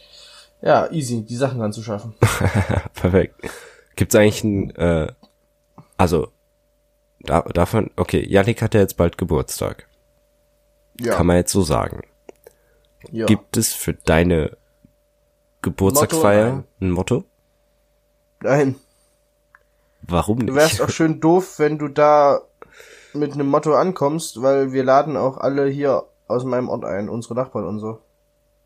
Ja, 0.62 0.90
easy, 0.92 1.24
die 1.26 1.36
Sachen 1.36 1.62
anzuschaffen. 1.62 2.14
Perfekt. 2.94 3.36
Gibt's 3.96 4.16
eigentlich 4.16 4.44
ein, 4.44 4.76
äh, 4.76 5.12
also, 5.98 6.30
da, 7.20 7.42
davon, 7.42 7.92
okay, 7.96 8.26
Yannick 8.28 8.62
hat 8.62 8.74
ja 8.74 8.80
jetzt 8.82 8.98
bald 8.98 9.18
Geburtstag. 9.18 9.88
Ja. 11.00 11.16
Kann 11.16 11.28
man 11.28 11.38
jetzt 11.38 11.52
so 11.52 11.62
sagen. 11.62 12.02
ja. 13.12 13.26
Gibt 13.26 13.56
es 13.58 13.74
für 13.74 13.94
deine 13.94 14.58
Geburtstagsfeier 15.62 16.52
Motto, 16.52 16.68
ein 16.82 16.92
Motto? 16.92 17.24
Nein. 18.42 18.76
Warum 20.02 20.40
Du 20.40 20.46
nicht? 20.48 20.56
wärst 20.56 20.82
auch 20.82 20.90
schön 20.90 21.22
doof, 21.22 21.60
wenn 21.60 21.78
du 21.78 21.88
da 21.88 22.42
mit 23.16 23.34
einem 23.34 23.48
Motto 23.50 23.74
ankommst, 23.76 24.42
weil 24.42 24.72
wir 24.74 24.84
laden 24.84 25.18
auch 25.18 25.38
alle 25.38 25.68
hier 25.68 26.04
aus 26.28 26.44
meinem 26.44 26.70
Ort 26.70 26.86
ein, 26.86 27.10
unsere 27.10 27.36
Nachbarn 27.36 27.66
und 27.68 27.80
so. 27.80 28.00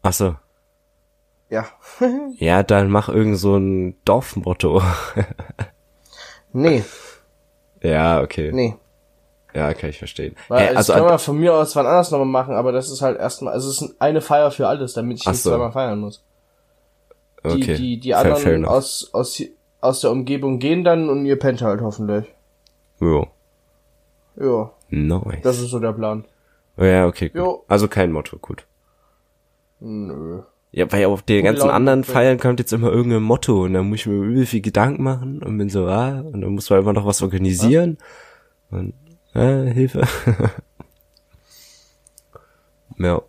Ach 0.04 0.14
so. 0.14 0.36
Ja. 1.50 1.66
Ja, 2.38 2.62
dann 2.64 2.90
mach 2.90 3.10
irgend 3.10 3.38
so 3.40 3.56
ein 3.58 3.96
Dorfmotto. 4.06 4.82
nee, 6.54 6.84
ja, 7.82 8.22
okay. 8.22 8.52
nee. 8.54 8.76
Ja, 9.54 9.74
kann 9.74 9.90
ich 9.90 9.98
verstehen. 9.98 10.36
Weil 10.50 10.60
Hä, 10.60 10.68
also 10.68 10.78
also, 10.78 10.92
das 10.94 10.96
kann 10.98 11.04
an- 11.06 11.10
man 11.12 11.20
von 11.20 11.38
mir 11.40 11.54
aus 11.56 11.76
wann 11.76 11.88
anders 11.88 12.12
nochmal 12.12 12.28
machen, 12.28 12.54
aber 12.56 12.72
das 12.72 12.90
ist 12.92 13.02
halt 13.02 13.18
erstmal, 13.18 13.54
also 13.54 13.70
es 13.70 13.82
ist 13.82 13.96
eine 14.00 14.22
Feier 14.22 14.52
für 14.52 14.68
alles, 14.68 14.94
damit 14.94 15.20
ich 15.20 15.26
nicht 15.26 15.42
so. 15.42 15.50
zweimal 15.52 15.72
feiern 15.72 16.00
muss. 16.00 16.24
Die, 17.44 17.50
okay. 17.64 17.76
die, 17.76 18.00
die 18.00 18.12
Fair- 18.12 18.22
fair 18.24 18.36
anderen 18.36 18.56
enough. 18.66 18.72
aus, 18.72 19.10
aus, 19.14 19.42
aus 19.82 20.02
der 20.02 20.12
Umgebung 20.12 20.60
gehen 20.60 20.84
dann 20.84 21.10
und 21.10 21.26
ihr 21.26 21.40
pennt 21.40 21.62
halt 21.62 21.82
hoffentlich. 21.82 22.26
Jo. 23.00 23.28
Ja, 24.40 24.72
Nice. 24.90 25.42
das 25.44 25.60
ist 25.60 25.70
so 25.72 25.80
der 25.80 25.94
Plan. 25.94 26.26
ja, 26.78 27.08
okay, 27.08 27.30
gut. 27.30 27.38
Jo. 27.38 27.64
Also 27.68 27.88
kein 27.88 28.12
Motto, 28.12 28.38
gut. 28.38 28.66
Nö. 29.80 30.42
Ja, 30.72 30.92
weil 30.92 31.06
auf 31.06 31.22
den 31.24 31.44
ganzen 31.46 31.70
anderen. 31.70 32.04
Feiern 32.04 32.40
kommt 32.40 32.60
jetzt 32.60 32.74
immer 32.74 32.92
irgendein 32.92 33.24
Motto 33.24 33.64
und 33.64 33.74
dann 33.74 33.90
muss 33.90 34.00
ich 34.02 34.06
mir 34.08 34.16
übel 34.16 34.46
viel 34.46 34.62
Gedanken 34.62 35.02
machen 35.04 35.42
und 35.42 35.58
bin 35.58 35.70
so, 35.70 35.88
ah, 35.88 36.20
und 36.20 36.42
dann 36.42 36.52
muss 36.52 36.70
man 36.70 36.80
immer 36.80 36.94
noch 36.94 37.06
was 37.06 37.22
organisieren. 37.22 37.98
Und, 38.70 38.94
äh, 39.34 39.66
Hilfe. 39.72 40.04
ja. 42.98 43.22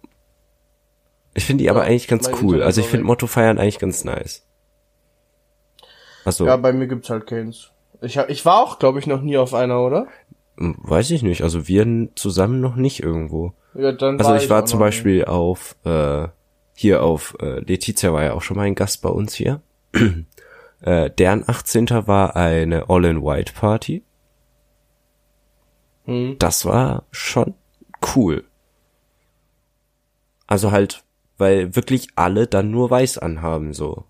Ich 1.35 1.45
finde 1.45 1.63
die 1.63 1.71
aber 1.71 1.85
Ja, 1.85 1.87
eigentlich 1.87 2.09
ganz 2.09 2.31
cool. 2.43 2.63
Also 2.63 2.81
ich 2.81 2.89
finde 2.89 3.05
weg. 3.05 3.09
Motto 3.09 3.27
feiern 3.27 3.59
eigentlich 3.59 3.79
ganz 3.79 4.05
nice. 4.05 4.45
Also, 6.25 6.47
Ja, 6.47 6.57
bei 6.57 6.73
mir 6.73 6.89
gibt's 6.89 7.09
halt 7.09 7.27
keins. 7.27 7.71
Ich, 8.01 8.19
hab, 8.19 8.29
ich 8.29 8.45
war 8.45 8.63
auch, 8.63 8.79
glaube 8.79 8.99
ich, 8.99 9.07
noch 9.07 9.23
nie 9.23 9.39
auf 9.39 9.55
einer, 9.55 9.81
oder? 9.81 10.07
Hm, 10.59 10.75
weiß 10.79 11.13
ich 11.13 11.23
nicht. 11.23 11.43
Also 11.43 11.69
wir 11.69 12.09
zusammen 12.17 12.61
noch 12.61 12.77
nicht 12.77 13.03
irgendwo. 13.03 13.55
Ja, 13.75 13.93
dann 13.93 14.19
Also 14.19 14.35
ich 14.35 14.51
war 14.51 14.63
auch 14.63 14.67
zum 14.67 14.81
Beispiel 14.81 15.25
auf, 15.25 15.77
äh, 15.85 16.29
hier 16.75 17.03
auf, 17.03 17.37
äh, 17.41 17.61
Letizia 17.61 18.13
war 18.13 18.25
ja 18.25 18.33
auch 18.35 18.43
schon 18.43 18.57
mal 18.57 18.65
ein 18.65 18.75
Gast 18.75 19.01
bei 19.03 19.09
uns 19.09 19.35
hier. 19.35 19.63
äh, 20.81 21.11
deren 21.11 21.49
18. 21.49 21.89
war 22.07 22.35
eine 22.37 22.91
All-in-White-Party. 22.91 24.03
Hm. 26.07 26.37
Das 26.39 26.65
war 26.65 27.05
schon 27.13 27.55
cool. 28.17 28.45
Also 30.49 30.73
halt, 30.73 31.05
weil 31.37 31.77
wirklich 31.77 32.09
alle 32.17 32.47
dann 32.47 32.71
nur 32.71 32.91
weiß 32.91 33.19
anhaben, 33.19 33.75
so. 33.75 34.05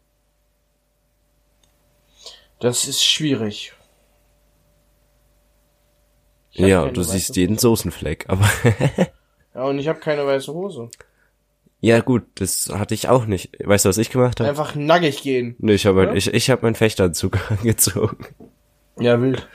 Das 2.61 2.87
ist 2.87 3.05
schwierig. 3.05 3.75
Ja, 6.67 6.87
du 6.89 7.03
siehst 7.03 7.37
jeden 7.37 7.59
Soßenfleck, 7.59 8.27
aber 8.29 8.45
Ja, 9.55 9.65
und 9.65 9.79
ich 9.79 9.89
habe 9.89 9.99
keine 10.01 10.27
weiße 10.27 10.53
Hose. 10.53 10.89
ja 11.81 12.01
gut, 12.01 12.23
das 12.37 12.71
hatte 12.73 12.95
ich 12.95 13.09
auch 13.09 13.27
nicht. 13.27 13.51
Weißt 13.65 13.85
du, 13.85 13.89
was 13.89 13.99
ich 13.99 14.11
gemacht 14.11 14.41
habe? 14.41 14.49
Einfach 14.51 14.75
nackig 14.75 15.23
gehen. 15.23 15.57
Nee, 15.59 15.75
ich 15.75 15.87
habe 15.87 16.05
Ja? 16.05 16.15
ich, 16.15 16.33
ich 16.33 16.51
hab 16.51 16.63
meinen 16.63 16.75
Fechteranzug 16.75 17.39
angezogen. 17.51 18.19
Ja, 19.01 19.21
wild. 19.21 19.49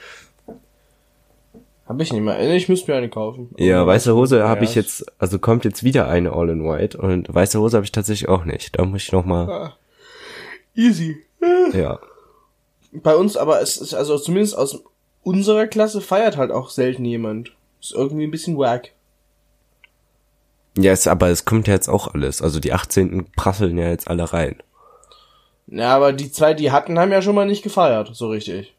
Hab 1.86 2.00
ich 2.00 2.12
nicht 2.12 2.22
mehr. 2.22 2.40
Ich 2.54 2.68
müsste 2.70 2.90
mir 2.90 2.96
eine 2.96 3.10
kaufen. 3.10 3.50
Ja, 3.58 3.82
Aber 3.82 3.92
weiße 3.92 4.14
Hose 4.14 4.48
habe 4.48 4.64
ja, 4.64 4.70
ich 4.70 4.74
jetzt, 4.74 5.04
also 5.18 5.38
kommt 5.38 5.64
jetzt 5.66 5.84
wieder 5.84 6.08
eine 6.08 6.32
All 6.32 6.48
in 6.48 6.64
White 6.64 6.96
und 6.96 7.32
weiße 7.32 7.58
Hose 7.60 7.76
habe 7.76 7.84
ich 7.84 7.92
tatsächlich 7.92 8.28
auch 8.28 8.44
nicht. 8.46 8.78
Da 8.78 8.84
muss 8.86 9.02
ich 9.02 9.12
noch 9.12 9.26
mal, 9.26 9.50
Ah, 9.50 9.76
Easy. 10.74 11.16
ja. 11.74 11.98
Bei 12.92 13.14
uns 13.16 13.36
aber, 13.36 13.60
es 13.60 13.76
ist 13.76 13.92
also 13.92 14.16
zumindest 14.18 14.56
aus 14.56 14.82
unserer 15.24 15.66
Klasse 15.66 16.00
feiert 16.00 16.36
halt 16.36 16.52
auch 16.52 16.70
selten 16.70 17.04
jemand. 17.04 17.52
Ist 17.80 17.92
irgendwie 17.92 18.24
ein 18.24 18.30
bisschen 18.30 18.56
wack. 18.56 18.92
Ja, 20.76 20.92
es, 20.92 21.06
aber 21.06 21.28
es 21.28 21.44
kommt 21.44 21.66
ja 21.68 21.74
jetzt 21.74 21.88
auch 21.88 22.14
alles. 22.14 22.42
Also 22.42 22.60
die 22.60 22.72
18. 22.72 23.32
prasseln 23.36 23.78
ja 23.78 23.88
jetzt 23.88 24.08
alle 24.08 24.32
rein. 24.32 24.62
Ja, 25.66 25.94
aber 25.94 26.12
die 26.12 26.30
zwei, 26.30 26.54
die 26.54 26.70
hatten, 26.70 26.98
haben 26.98 27.12
ja 27.12 27.22
schon 27.22 27.34
mal 27.34 27.46
nicht 27.46 27.62
gefeiert, 27.62 28.10
so 28.14 28.28
richtig. 28.28 28.74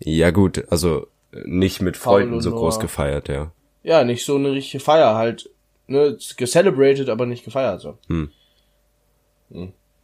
Ja 0.00 0.30
gut, 0.30 0.64
also 0.70 1.06
äh, 1.32 1.42
nicht 1.44 1.80
mit 1.80 1.96
Freunden 1.96 2.34
und 2.34 2.40
so 2.40 2.50
groß 2.50 2.80
gefeiert, 2.80 3.28
ja. 3.28 3.52
Ja, 3.82 4.04
nicht 4.04 4.24
so 4.24 4.36
eine 4.36 4.52
richtige 4.52 4.82
Feier 4.82 5.14
halt. 5.14 5.50
Ne, 5.86 6.16
gecelebrated, 6.36 7.10
aber 7.10 7.26
nicht 7.26 7.44
gefeiert 7.44 7.82
so. 7.82 7.98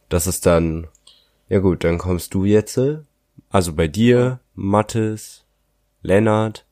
Das 0.09 0.27
ist 0.27 0.45
dann, 0.45 0.87
ja 1.49 1.59
gut, 1.59 1.83
dann 1.83 1.97
kommst 1.97 2.33
du 2.35 2.45
jetzt, 2.45 2.77
äh, 2.77 2.99
also 3.51 3.73
bei 3.73 3.87
dir, 3.87 4.39
Mattes, 4.55 5.45
Lennart, 6.01 6.65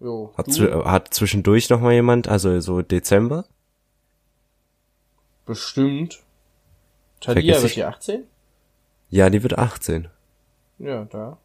Jo. 0.00 0.32
hat, 0.36 0.48
du? 0.48 0.84
hat 0.84 1.14
zwischendurch 1.14 1.70
noch 1.70 1.80
mal 1.80 1.92
jemand, 1.92 2.28
also 2.28 2.58
so 2.60 2.82
Dezember? 2.82 3.46
Bestimmt. 5.46 6.22
Tadia 7.20 7.54
Vergiss 7.54 7.62
wird 7.62 7.72
hier 7.72 7.88
18? 7.88 8.24
Ja, 9.10 9.30
die 9.30 9.42
wird 9.42 9.58
18. 9.58 10.08
Ja, 10.78 11.04
da. 11.04 11.38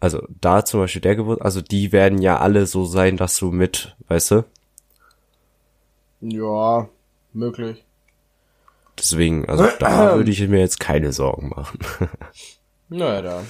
Also 0.00 0.26
da 0.40 0.64
zum 0.64 0.80
Beispiel 0.80 1.00
der 1.00 1.16
Geburt, 1.16 1.40
also 1.42 1.60
die 1.62 1.90
werden 1.92 2.20
ja 2.20 2.38
alle 2.38 2.66
so 2.66 2.84
sein, 2.84 3.16
dass 3.16 3.38
du 3.38 3.50
mit, 3.50 3.96
weißt 4.08 4.30
du? 4.32 4.44
Ja, 6.20 6.88
möglich. 7.32 7.84
Deswegen, 8.98 9.48
also 9.48 9.66
da 9.78 10.14
würde 10.16 10.30
ich 10.30 10.46
mir 10.46 10.60
jetzt 10.60 10.78
keine 10.78 11.12
Sorgen 11.12 11.48
machen. 11.48 11.78
Naja, 12.88 13.22
da. 13.22 13.44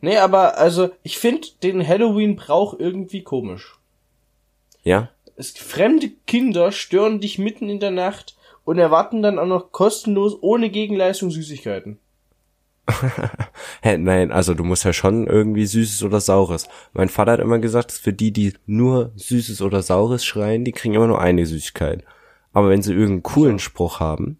Nee, 0.00 0.18
aber 0.18 0.58
also, 0.58 0.90
ich 1.02 1.18
finde 1.18 1.48
den 1.62 1.86
Halloween-Brauch 1.86 2.78
irgendwie 2.78 3.22
komisch. 3.22 3.78
ja? 4.82 5.08
Es, 5.36 5.52
fremde 5.52 6.10
Kinder 6.26 6.72
stören 6.72 7.20
dich 7.20 7.38
mitten 7.38 7.68
in 7.68 7.80
der 7.80 7.90
Nacht 7.90 8.36
und 8.64 8.78
erwarten 8.78 9.22
dann 9.22 9.38
auch 9.38 9.46
noch 9.46 9.72
kostenlos 9.72 10.36
ohne 10.40 10.70
Gegenleistung 10.70 11.30
Süßigkeiten. 11.30 11.98
Hä, 13.82 13.96
nein, 13.96 14.30
also 14.30 14.52
du 14.54 14.62
musst 14.62 14.84
ja 14.84 14.92
schon 14.92 15.26
irgendwie 15.26 15.64
Süßes 15.64 16.02
oder 16.02 16.20
Saures. 16.20 16.68
Mein 16.92 17.08
Vater 17.08 17.32
hat 17.32 17.40
immer 17.40 17.58
gesagt, 17.58 17.92
für 17.92 18.12
die, 18.12 18.30
die 18.30 18.52
nur 18.66 19.12
Süßes 19.16 19.62
oder 19.62 19.82
Saures 19.82 20.24
schreien, 20.24 20.64
die 20.64 20.72
kriegen 20.72 20.94
immer 20.94 21.06
nur 21.06 21.20
eine 21.20 21.46
Süßigkeit. 21.46 22.04
Aber 22.52 22.68
wenn 22.68 22.82
sie 22.82 22.92
irgendeinen 22.92 23.22
coolen 23.22 23.58
Spruch 23.58 24.00
haben, 24.00 24.38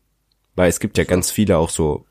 weil 0.57 0.69
es 0.69 0.79
gibt 0.79 0.99
ja 0.99 1.05
ganz 1.05 1.31
viele 1.31 1.57
auch 1.57 1.71
so, 1.71 2.05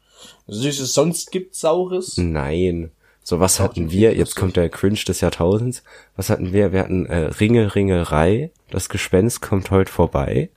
Süßes 0.48 0.94
sonst 0.94 1.32
gibt's 1.32 1.60
Saures. 1.62 2.18
nein, 2.18 2.92
so 3.24 3.40
was 3.40 3.60
hatten 3.60 3.92
wir, 3.92 4.16
jetzt 4.16 4.36
kommt 4.36 4.58
der 4.58 4.70
Cringe 4.70 5.00
des 5.08 5.22
Jahrtausends, 5.22 5.84
was 6.16 6.30
hatten 6.30 6.52
wir? 6.52 6.74
Wir 6.74 6.82
hatten 6.82 7.06
äh, 7.06 7.26
Ringel, 7.26 7.68
Ringelrei, 7.68 8.52
das 8.70 8.90
Gespenst 8.90 9.42
kommt 9.42 9.72
heute 9.72 9.92
vorbei. 9.92 10.50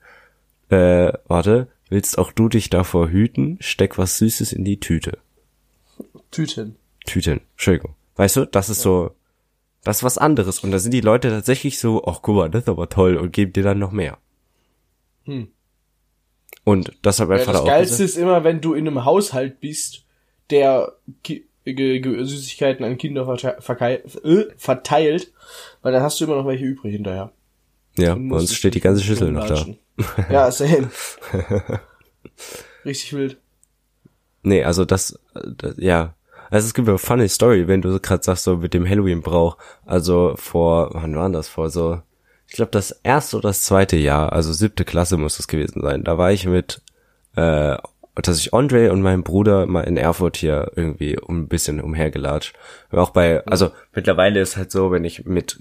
Äh, 0.68 1.12
warte, 1.28 1.68
willst 1.88 2.18
auch 2.18 2.32
du 2.32 2.48
dich 2.48 2.70
davor 2.70 3.08
hüten? 3.08 3.58
Steck 3.60 3.98
was 3.98 4.18
Süßes 4.18 4.52
in 4.52 4.64
die 4.64 4.80
Tüte. 4.80 5.18
Tüten. 6.32 6.76
Tüten, 7.06 7.40
Entschuldigung. 7.52 7.94
Weißt 8.16 8.36
du, 8.36 8.46
das 8.46 8.68
ist 8.68 8.80
so, 8.80 9.12
das 9.84 9.98
ist 9.98 10.02
was 10.02 10.18
anderes. 10.18 10.60
Und 10.60 10.72
da 10.72 10.80
sind 10.80 10.92
die 10.92 11.00
Leute 11.00 11.30
tatsächlich 11.30 11.78
so, 11.78 12.04
ach 12.04 12.20
guck 12.22 12.36
mal, 12.36 12.50
das 12.50 12.62
ist 12.62 12.68
aber 12.68 12.88
toll 12.88 13.16
und 13.16 13.32
geben 13.32 13.52
dir 13.52 13.62
dann 13.62 13.78
noch 13.78 13.92
mehr. 13.92 14.18
Hm. 15.24 15.48
Und 16.64 16.92
das 17.02 17.20
hat 17.20 17.28
mein 17.28 17.38
Ja, 17.38 17.44
Vater 17.44 17.58
das 17.58 17.62
auch 17.62 17.66
Geilste 17.66 18.02
gesagt. 18.02 18.10
ist 18.10 18.16
immer, 18.22 18.44
wenn 18.44 18.60
du 18.60 18.74
in 18.74 18.86
einem 18.86 19.04
Haushalt 19.04 19.60
bist, 19.60 20.04
der 20.50 20.92
Ki 21.22 21.46
Süßigkeiten 21.64 22.84
an 22.84 22.96
Kinder 22.98 23.24
verte- 23.26 23.60
verkei- 23.60 24.02
äh, 24.24 24.46
verteilt, 24.56 25.32
weil 25.82 25.92
dann 25.92 26.02
hast 26.02 26.20
du 26.20 26.24
immer 26.24 26.36
noch 26.36 26.46
welche 26.46 26.64
übrig 26.64 26.92
hinterher. 26.92 27.32
Ja, 27.98 28.14
bei 28.14 28.36
uns 28.36 28.54
steht 28.54 28.74
die 28.74 28.80
ganze 28.80 29.02
Schüssel 29.02 29.32
noch 29.32 29.46
da. 29.48 29.66
Ja, 30.30 30.50
same. 30.52 30.90
Richtig 32.84 33.12
wild. 33.14 33.38
Nee, 34.42 34.62
also 34.64 34.84
das, 34.84 35.18
das 35.34 35.74
ja. 35.78 36.14
Also 36.50 36.66
es 36.68 36.74
gibt 36.74 36.88
eine 36.88 36.98
funny 36.98 37.28
Story, 37.28 37.66
wenn 37.66 37.82
du 37.82 37.98
gerade 37.98 38.22
sagst, 38.22 38.44
so 38.44 38.58
mit 38.58 38.72
dem 38.72 38.88
Halloween-Brauch. 38.88 39.56
Also 39.84 40.34
vor, 40.36 40.90
wann 40.92 41.16
war 41.16 41.28
das? 41.30 41.48
Vor 41.48 41.70
so, 41.70 42.00
ich 42.48 42.54
glaube 42.54 42.70
das 42.70 42.92
erste 43.02 43.36
oder 43.36 43.48
das 43.48 43.62
zweite 43.62 43.96
Jahr, 43.96 44.32
also 44.32 44.52
siebte 44.52 44.84
Klasse 44.84 45.16
muss 45.16 45.36
das 45.36 45.48
gewesen 45.48 45.80
sein. 45.82 46.04
Da 46.04 46.16
war 46.18 46.32
ich 46.32 46.46
mit, 46.46 46.80
äh, 47.34 47.76
dass 48.14 48.38
ich 48.38 48.54
Andre 48.54 48.92
und 48.92 49.02
meinem 49.02 49.24
Bruder 49.24 49.66
mal 49.66 49.82
in 49.82 49.96
Erfurt 49.96 50.36
hier 50.36 50.72
irgendwie 50.76 51.18
um 51.18 51.40
ein 51.40 51.48
bisschen 51.48 51.80
umhergelatscht. 51.80 52.54
Auch 52.92 53.10
bei, 53.10 53.44
also 53.46 53.70
mittlerweile 53.94 54.40
ist 54.40 54.56
halt 54.56 54.70
so, 54.70 54.90
wenn 54.90 55.04
ich 55.04 55.24
mit 55.24 55.58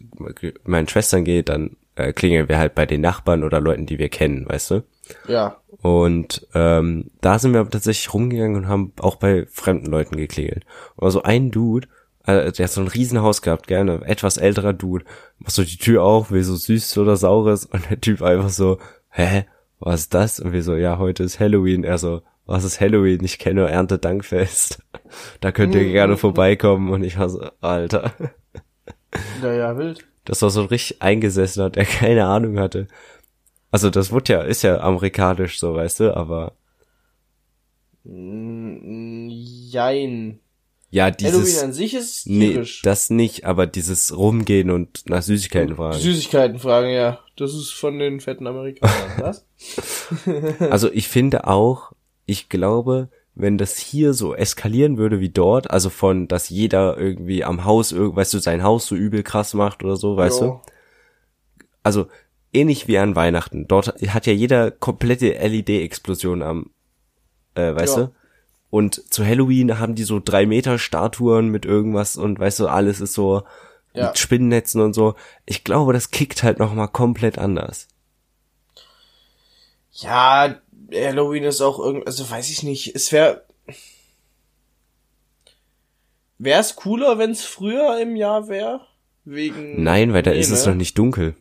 meinen 0.64 0.88
Schwestern 0.88 1.26
gehe, 1.26 1.44
dann 1.44 1.76
äh, 1.96 2.14
klingeln 2.14 2.50
wir 2.50 2.60
halt 2.60 2.76
bei 2.76 2.86
den 2.86 3.02
Nachbarn 3.02 3.44
oder 3.44 3.60
Leuten, 3.60 3.86
die 3.86 4.00
wir 4.00 4.10
kennen, 4.10 4.48
weißt 4.48 4.72
du? 4.72 4.84
Ja. 5.28 5.58
Und 5.82 6.48
ähm, 6.54 7.12
da 7.22 7.40
sind 7.40 7.54
wir 7.54 7.60
aber 7.60 7.70
tatsächlich 7.70 8.14
rumgegangen 8.14 8.56
und 8.56 8.68
haben 8.68 8.94
auch 9.00 9.16
bei 9.16 9.46
fremden 9.52 9.88
Leuten 9.88 10.18
geklingelt. 10.18 10.66
Und 10.96 11.12
so 11.12 11.24
ein 11.24 11.52
Dude, 11.52 11.88
äh, 12.26 12.52
der 12.52 12.66
hat 12.66 12.72
so 12.72 12.82
ein 12.82 12.88
Riesenhaus 12.88 13.42
gehabt, 13.42 13.68
gerne, 13.68 14.02
etwas 14.06 14.38
älterer 14.38 14.74
Dude, 14.74 15.06
macht 15.40 15.54
so 15.54 15.64
die 15.64 15.78
Tür 15.78 16.04
auf, 16.04 16.32
will 16.32 16.44
so 16.44 16.56
süß 16.56 16.98
oder 16.98 17.18
saures 17.18 17.66
und 17.66 17.90
der 17.90 18.02
Typ 18.02 18.22
einfach 18.22 18.50
so, 18.50 18.80
hä, 19.10 19.46
was 19.80 20.02
ist 20.02 20.14
das? 20.14 20.40
Und 20.40 20.54
wir 20.54 20.64
so, 20.64 20.76
ja, 20.76 20.98
heute 20.98 21.24
ist 21.24 21.40
Halloween. 21.40 21.84
Er 21.84 21.98
so, 21.98 22.22
was 22.46 22.64
ist 22.64 22.80
Halloween? 22.80 23.24
Ich 23.24 23.40
kenne 23.40 23.70
Erntedankfest. 23.70 24.80
Da 25.40 25.52
könnt 25.52 25.76
ihr 25.76 25.86
gerne 25.92 26.18
vorbeikommen. 26.18 26.90
Und 26.90 27.04
ich 27.04 27.18
war 27.18 27.30
so, 27.30 27.46
Alter. 27.62 28.14
Ja, 29.42 29.54
ja, 29.54 29.78
wild. 29.78 30.06
Das 30.26 30.42
war 30.42 30.50
so 30.50 30.60
ein 30.62 30.68
richtig 30.68 31.02
eingesessener, 31.02 31.70
der 31.70 31.86
keine 31.86 32.26
Ahnung 32.26 32.60
hatte. 32.60 32.88
Also 33.72 33.90
das 33.90 34.12
wird 34.12 34.28
ja, 34.28 34.42
ist 34.42 34.64
ja 34.64 34.82
amerikanisch 34.82 35.58
so, 35.58 35.74
weißt 35.74 36.02
du, 36.02 36.18
aber 36.18 36.52
Jein. 39.72 40.40
Ja, 40.96 41.08
Halloween 41.08 41.44
dieses, 41.44 41.62
an 41.62 41.74
sich 41.74 41.94
ist 41.94 42.26
nee, 42.26 42.52
tierisch. 42.52 42.82
das 42.82 43.10
nicht, 43.10 43.44
aber 43.44 43.68
dieses 43.68 44.16
Rumgehen 44.16 44.72
und 44.72 45.10
nach 45.10 45.22
Süßigkeiten 45.22 45.76
fragen. 45.76 45.98
Süßigkeiten 45.98 46.58
fragen, 46.58 46.90
ja. 46.90 47.20
Das 47.36 47.54
ist 47.54 47.72
von 47.72 48.00
den 48.00 48.22
fetten 48.22 48.48
Amerikanern. 48.48 48.94
Was? 49.18 49.46
Also 50.72 50.90
ich 50.90 51.10
finde 51.10 51.48
auch, 51.48 51.92
ich 52.26 52.48
glaube, 52.48 53.10
wenn 53.34 53.58
das 53.58 53.78
hier 53.78 54.14
so 54.14 54.34
eskalieren 54.34 54.98
würde 54.98 55.20
wie 55.20 55.28
dort, 55.28 55.70
also 55.70 55.90
von, 55.90 56.30
dass 56.30 56.48
jeder 56.48 56.98
irgendwie 56.98 57.44
am 57.44 57.66
Haus, 57.66 57.94
weißt 57.94 58.34
du, 58.34 58.40
sein 58.40 58.64
Haus 58.64 58.88
so 58.88 58.96
übel 58.96 59.22
krass 59.22 59.54
macht 59.54 59.84
oder 59.84 59.98
so, 59.98 60.16
weißt 60.16 60.40
Jo. 60.40 60.62
du? 60.64 60.72
Also 61.84 62.08
ähnlich 62.54 62.88
wie 62.88 62.98
an 63.00 63.18
Weihnachten. 63.18 63.68
Dort 63.68 63.88
hat 64.08 64.28
ja 64.28 64.32
jeder 64.34 64.72
komplette 64.72 65.34
LED-Explosion 65.34 66.42
am, 66.42 66.70
äh, 67.56 67.76
weißt 67.76 67.98
Ja. 67.98 68.04
du? 68.04 68.12
Und 68.70 69.14
zu 69.14 69.26
Halloween 69.26 69.80
haben 69.80 69.96
die 69.96 70.04
so 70.04 70.20
drei 70.24 70.46
Meter 70.46 70.78
Statuen 70.80 71.50
mit 71.50 71.66
irgendwas 71.66 72.18
und 72.18 72.40
weißt 72.40 72.60
du, 72.60 72.68
alles 72.68 73.00
ist 73.00 73.14
so 73.14 73.44
Ja. 73.94 74.08
mit 74.08 74.18
Spinnennetzen 74.18 74.82
und 74.82 74.94
so. 74.94 75.16
Ich 75.46 75.64
glaube, 75.64 75.94
das 75.94 76.12
kickt 76.12 76.44
halt 76.44 76.60
noch 76.60 76.74
mal 76.74 76.88
komplett 76.88 77.38
anders. 77.38 77.88
Ja, 79.94 80.56
Halloween 80.94 81.44
ist 81.46 81.62
auch 81.62 81.80
irgend, 81.80 82.06
also 82.06 82.30
weiß 82.30 82.50
ich 82.50 82.64
nicht, 82.64 82.94
es 82.96 83.12
wäre, 83.14 83.46
wäre 86.38 86.60
es 86.60 86.76
cooler, 86.76 87.18
wenn 87.18 87.32
es 87.32 87.46
früher 87.46 88.00
im 88.02 88.16
Jahr 88.18 88.50
wäre? 88.50 88.82
Wegen. 89.24 89.82
Nein, 89.82 90.12
weil 90.14 90.22
da 90.22 90.32
Nee, 90.32 90.40
ist 90.40 90.52
es 90.52 90.66
ne? 90.66 90.72
noch 90.72 90.78
nicht 90.78 90.98
dunkel. 90.98 91.36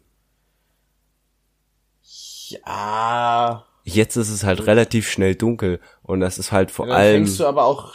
Ja. 2.49 3.67
Jetzt 3.85 4.17
ist 4.17 4.31
es 4.31 4.45
halt 4.45 4.67
relativ 4.67 5.09
schnell 5.11 5.35
dunkel 5.35 5.79
und 6.03 6.21
das 6.21 6.39
ist 6.39 6.53
halt 6.53 6.71
vor 6.71 6.87
Dann 6.87 6.97
allem 6.97 7.15
fängst 7.27 7.39
du 7.39 7.45
aber 7.47 7.65
auch, 7.67 7.95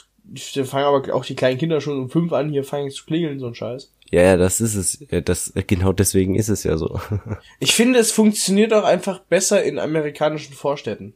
dann 0.56 0.66
fangen 0.66 0.86
aber 0.86 1.14
auch 1.16 1.26
die 1.26 1.36
kleinen 1.36 1.58
Kinder 1.58 1.82
schon 1.82 1.98
um 1.98 2.10
fünf 2.10 2.32
an, 2.32 2.52
hier 2.52 2.64
fangen 2.64 2.92
zu 2.92 3.06
klingeln, 3.06 3.40
so 3.40 3.48
ein 3.48 3.56
Scheiß. 3.56 3.92
Ja, 4.12 4.22
ja, 4.22 4.38
das 4.38 4.62
ist 4.62 4.76
es. 4.76 5.06
Ja, 5.12 5.22
Das 5.22 5.54
genau 5.68 5.92
deswegen 5.94 6.36
ist 6.36 6.50
es 6.50 6.64
ja 6.64 6.78
so. 6.78 7.00
Ich 7.60 7.74
finde, 7.74 8.00
es 8.00 8.12
funktioniert 8.12 8.74
auch 8.74 8.84
einfach 8.84 9.20
besser 9.20 9.64
in 9.64 9.78
amerikanischen 9.80 10.54
Vorstädten. 10.54 11.14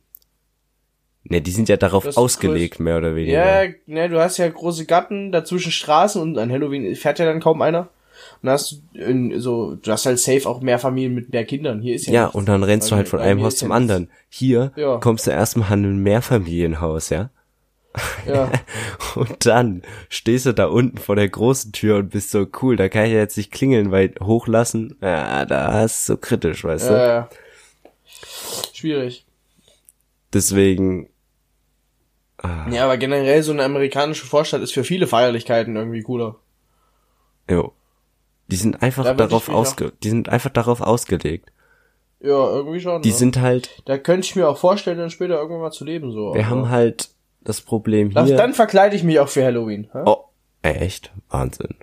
ne, 1.24 1.42
die 1.42 1.52
sind 1.52 1.70
ja 1.70 1.78
darauf 1.78 2.18
ausgelegt, 2.18 2.80
mehr 2.80 2.98
oder 2.98 3.16
weniger. 3.16 3.64
Ja, 3.66 3.72
ne, 3.86 4.10
du 4.10 4.20
hast 4.20 4.38
ja 4.38 4.48
große 4.48 4.86
Gatten, 4.86 5.32
dazwischen 5.32 5.72
Straßen 5.72 6.22
und 6.22 6.38
an 6.38 6.52
Halloween 6.52 6.96
fährt 6.96 7.20
ja 7.20 7.26
dann 7.26 7.40
kaum 7.40 7.62
einer. 7.62 7.90
Dann 8.44 8.52
hast 8.52 8.82
du 8.94 9.00
in, 9.00 9.40
so, 9.40 9.76
du 9.76 9.92
hast 9.92 10.06
halt 10.06 10.20
safe 10.20 10.48
auch 10.48 10.60
mehr 10.62 10.78
Familien 10.78 11.16
mit 11.16 11.32
mehr 11.32 11.46
Kindern. 11.46 11.82
Hier 11.82 11.96
ist 11.96 12.06
ja 12.08 12.14
Ja, 12.14 12.22
nichts. 12.26 12.36
und 12.36 12.46
dann 12.48 12.62
rennst 12.64 12.88
du 12.90 12.92
Bei 12.92 12.98
halt 12.98 13.08
von 13.10 13.20
einem 13.22 13.42
Haus 13.42 13.56
zum 13.56 13.70
ja 13.70 13.76
anderen. 13.76 14.10
Hier 14.30 14.72
Ja. 14.76 14.98
kommst 14.98 15.26
du 15.28 15.32
erstmal 15.32 15.72
an 15.72 15.84
ein 15.86 15.98
Mehrfamilienhaus, 16.04 17.10
ja? 17.10 17.30
Ja. 18.28 18.52
Und 19.16 19.46
dann 19.46 19.84
stehst 20.10 20.48
du 20.48 20.52
da 20.54 20.66
unten 20.66 20.98
vor 20.98 21.16
der 21.16 21.30
großen 21.30 21.74
Tür 21.74 21.98
und 21.98 22.10
bist 22.10 22.32
so 22.32 22.48
cool, 22.64 22.76
da 22.76 22.90
kann 22.90 23.06
ich 23.06 23.12
ja 23.12 23.20
jetzt 23.20 23.38
nicht 23.38 23.52
klingeln, 23.52 23.92
weil 23.92 24.16
hochlassen, 24.20 24.98
ja, 25.00 25.46
da 25.46 25.84
ist 25.86 26.08
so 26.08 26.18
kritisch, 26.18 26.64
weißt 26.64 26.90
du? 26.90 26.94
ja, 26.94 27.06
ja. 27.06 27.30
Schwierig. 28.74 29.26
Deswegen, 30.34 31.08
Ja, 32.72 32.86
aber 32.86 32.98
generell 32.98 33.44
so 33.44 33.52
eine 33.52 33.64
amerikanische 33.64 34.26
Vorstadt 34.26 34.62
ist 34.64 34.74
für 34.74 34.84
viele 34.84 35.06
Feierlichkeiten 35.06 35.76
irgendwie 35.76 36.02
cooler. 36.02 36.38
jo. 37.50 37.74
Die 38.48 38.56
sind 38.56 38.82
einfach 38.84 39.04
Da 39.06 39.14
darauf 39.14 39.50
ausge, 39.50 39.94
die 40.04 40.10
sind 40.10 40.30
einfach 40.30 40.50
darauf 40.50 40.82
ausgelegt. 40.82 41.52
Ja, 42.20 42.30
irgendwie 42.52 42.80
schon. 42.80 43.02
Die 43.02 43.10
ne? 43.10 43.16
sind 43.16 43.40
halt, 43.42 43.82
Da 43.86 43.98
könnte 43.98 44.26
ich 44.26 44.36
mir 44.36 44.48
auch 44.48 44.58
vorstellen, 44.58 44.98
dann 44.98 45.10
später 45.10 45.36
irgendwann 45.36 45.62
mal 45.62 45.72
zu 45.72 45.84
leben, 45.86 46.12
so. 46.12 46.34
wir 46.34 46.42
aber- 46.42 46.50
haben 46.50 46.70
halt 46.70 47.10
das 47.42 47.62
Problem 47.62 48.14
Dann- 48.14 48.26
hier. 48.28 48.38
Dann 48.38 48.54
verkleide 48.54 48.96
ich 48.96 49.04
mich 49.04 49.20
auch 49.20 49.28
für 49.30 49.44
Halloween. 49.44 49.90
hä? 49.92 50.04
Oh, 50.06 50.26
echt? 50.62 51.12
Wahnsinn. 51.30 51.76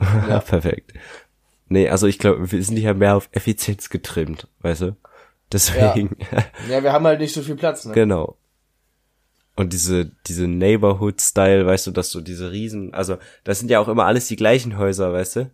Ja, 0.00 0.40
perfekt. 0.46 0.92
Nee, 1.68 1.88
also 1.88 2.06
ich 2.06 2.18
glaube, 2.18 2.52
wir 2.52 2.62
sind 2.62 2.76
ja 2.78 2.92
mehr 2.92 3.16
auf 3.16 3.28
Effizienz 3.32 3.88
getrimmt, 3.88 4.46
weißt 4.60 4.82
du? 4.82 4.96
Deswegen, 5.52 6.16
Ja, 6.68 6.82
wir 6.82 6.92
haben 6.92 7.06
halt 7.06 7.20
nicht 7.20 7.32
so 7.34 7.40
viel 7.42 7.56
Platz, 7.56 7.84
ne? 7.86 7.92
genau. 7.94 8.36
Und 9.56 9.72
diese, 9.74 10.10
diese 10.26 10.48
Neighborhood-Style, 10.48 11.66
weißt 11.66 11.86
du, 11.86 11.90
dass 11.90 12.10
du 12.10 12.20
diese 12.22 12.50
Riesen, 12.52 12.92
also 12.94 13.16
das 13.44 13.58
sind 13.58 13.70
ja 13.70 13.80
auch 13.80 13.88
immer 13.88 14.04
alles 14.06 14.26
die 14.28 14.36
gleichen 14.36 14.76
Häuser, 14.78 15.12
weißt 15.12 15.36
du? 15.36 15.50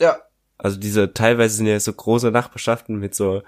Ja. 0.00 0.18
Also 0.58 0.78
diese, 0.78 1.12
teilweise 1.14 1.56
sind 1.56 1.66
ja 1.66 1.78
so 1.78 1.92
große 1.92 2.30
Nachbarschaften 2.30 2.96
mit 2.98 3.14
so 3.14 3.42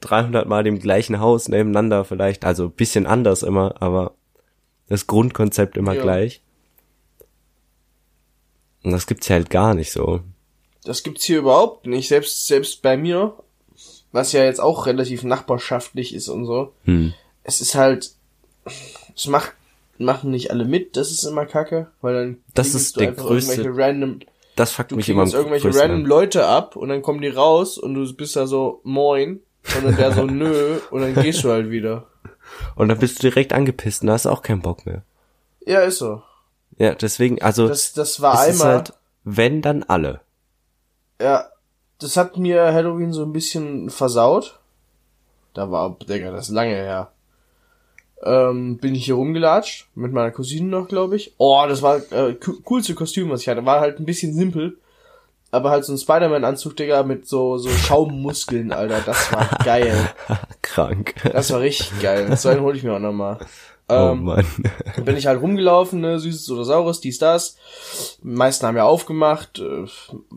300 0.00 0.46
mal 0.48 0.62
dem 0.64 0.78
gleichen 0.78 1.20
Haus 1.20 1.48
nebeneinander 1.48 2.04
vielleicht, 2.04 2.44
also 2.44 2.64
ein 2.66 2.70
bisschen 2.72 3.06
anders 3.06 3.42
immer, 3.42 3.82
aber 3.82 4.14
das 4.88 5.06
Grundkonzept 5.06 5.76
immer 5.76 5.94
Ja. 5.94 6.02
gleich. 6.02 6.42
Und 8.82 8.92
das 8.92 9.06
gibt's 9.06 9.28
ja 9.28 9.36
halt 9.36 9.50
gar 9.50 9.74
nicht 9.74 9.92
so. 9.92 10.20
Das 10.84 11.02
gibt's 11.02 11.24
hier 11.24 11.38
überhaupt 11.38 11.86
nicht. 11.86 12.08
Selbst, 12.08 12.46
selbst 12.46 12.82
bei 12.82 12.96
mir, 12.96 13.34
was 14.12 14.32
ja 14.32 14.44
jetzt 14.44 14.60
auch 14.60 14.86
relativ 14.86 15.22
nachbarschaftlich 15.22 16.14
ist 16.14 16.28
und 16.28 16.44
so. 16.44 16.74
Hm. 16.84 17.14
Es 17.42 17.60
ist 17.60 17.74
halt, 17.74 18.10
es 19.16 19.26
macht, 19.26 19.52
machen 19.98 20.30
nicht 20.30 20.50
alle 20.50 20.64
mit, 20.66 20.96
das 20.96 21.10
ist 21.10 21.24
immer 21.24 21.46
kacke, 21.46 21.90
weil 22.02 22.14
dann 22.14 22.36
Das 22.54 22.74
ist 22.74 22.98
der 23.00 23.14
größte- 23.16 23.58
irgendwelche 23.58 23.70
random, 23.76 24.20
Das 24.56 24.72
fuckt 24.72 24.92
du 24.92 24.96
mich 24.96 25.08
immer 25.08 25.22
am 25.22 25.28
klingelst 25.28 25.52
irgendwelche 25.52 25.80
random 25.80 26.00
an. 26.02 26.06
Leute 26.06 26.46
ab 26.46 26.76
und 26.76 26.88
dann 26.88 27.02
kommen 27.02 27.20
die 27.20 27.28
raus 27.28 27.76
und 27.78 27.94
du 27.94 28.14
bist 28.14 28.36
da 28.36 28.46
so, 28.46 28.80
moin. 28.84 29.40
Und 29.76 29.84
dann 29.84 29.96
der 29.96 30.12
so, 30.12 30.24
nö, 30.26 30.78
und 30.90 31.00
dann 31.00 31.14
gehst 31.14 31.42
du 31.44 31.50
halt 31.50 31.70
wieder. 31.70 32.06
Und 32.76 32.88
dann 32.88 32.98
bist 32.98 33.18
du 33.18 33.28
direkt 33.28 33.52
angepisst 33.52 34.02
und 34.02 34.08
da 34.08 34.12
hast 34.14 34.26
du 34.26 34.30
auch 34.30 34.42
keinen 34.42 34.62
Bock 34.62 34.86
mehr. 34.86 35.02
Ja, 35.66 35.80
ist 35.80 35.98
so. 35.98 36.22
Ja, 36.76 36.94
deswegen, 36.94 37.40
also, 37.40 37.68
Das, 37.68 37.92
das 37.94 38.20
war 38.20 38.34
ist 38.46 38.60
einmal, 38.60 38.74
halt, 38.76 38.92
wenn, 39.24 39.62
dann 39.62 39.82
alle. 39.84 40.20
ja, 41.20 41.46
das 41.98 42.16
hat 42.16 42.36
mir 42.36 42.72
Halloween 42.74 43.12
so 43.12 43.22
ein 43.24 43.32
bisschen 43.32 43.88
versaut. 43.88 44.58
Da 45.54 45.70
war, 45.70 45.96
Digga, 45.98 46.32
das 46.32 46.48
ist 46.48 46.54
lange 46.54 46.74
her. 46.74 47.12
Ähm, 48.24 48.78
bin 48.78 48.94
ich 48.94 49.04
hier 49.04 49.14
rumgelatscht, 49.16 49.88
mit 49.94 50.12
meiner 50.12 50.30
Cousine 50.30 50.66
noch, 50.68 50.88
glaube 50.88 51.16
ich. 51.16 51.34
Oh, 51.36 51.62
das 51.68 51.82
war 51.82 51.96
äh, 52.10 52.34
co- 52.34 52.54
coolste 52.64 52.94
Kostüm, 52.94 53.28
was 53.30 53.42
ich 53.42 53.48
hatte. 53.48 53.66
War 53.66 53.80
halt 53.80 53.98
ein 54.00 54.06
bisschen 54.06 54.32
simpel. 54.34 54.78
Aber 55.50 55.70
halt 55.70 55.84
so 55.84 55.92
ein 55.92 55.98
Spider-Man-Anzug, 55.98 56.74
Digga, 56.76 57.02
mit 57.04 57.28
so, 57.28 57.58
so 57.58 57.68
Schaummuskeln, 57.68 58.72
Alter. 58.72 59.02
Das 59.06 59.30
war 59.32 59.48
geil. 59.64 59.94
Krank. 60.62 61.14
Das 61.32 61.52
war 61.52 61.60
richtig 61.60 62.00
geil. 62.00 62.36
So 62.36 62.48
einen 62.48 62.62
hole 62.62 62.76
ich 62.76 62.82
mir 62.82 62.94
auch 62.94 62.98
nochmal. 62.98 63.38
oh 63.88 63.92
Ähm, 64.12 64.24
Mann. 64.24 64.46
dann 64.96 65.04
bin 65.04 65.16
ich 65.16 65.26
halt 65.26 65.40
rumgelaufen, 65.40 66.00
ne, 66.00 66.18
süßes 66.18 66.50
oder 66.50 66.64
saures, 66.64 67.00
dies, 67.00 67.18
das. 67.18 67.56
Die 68.22 68.28
meisten 68.28 68.66
haben 68.66 68.76
ja 68.76 68.84
aufgemacht. 68.84 69.60
Äh, 69.60 69.84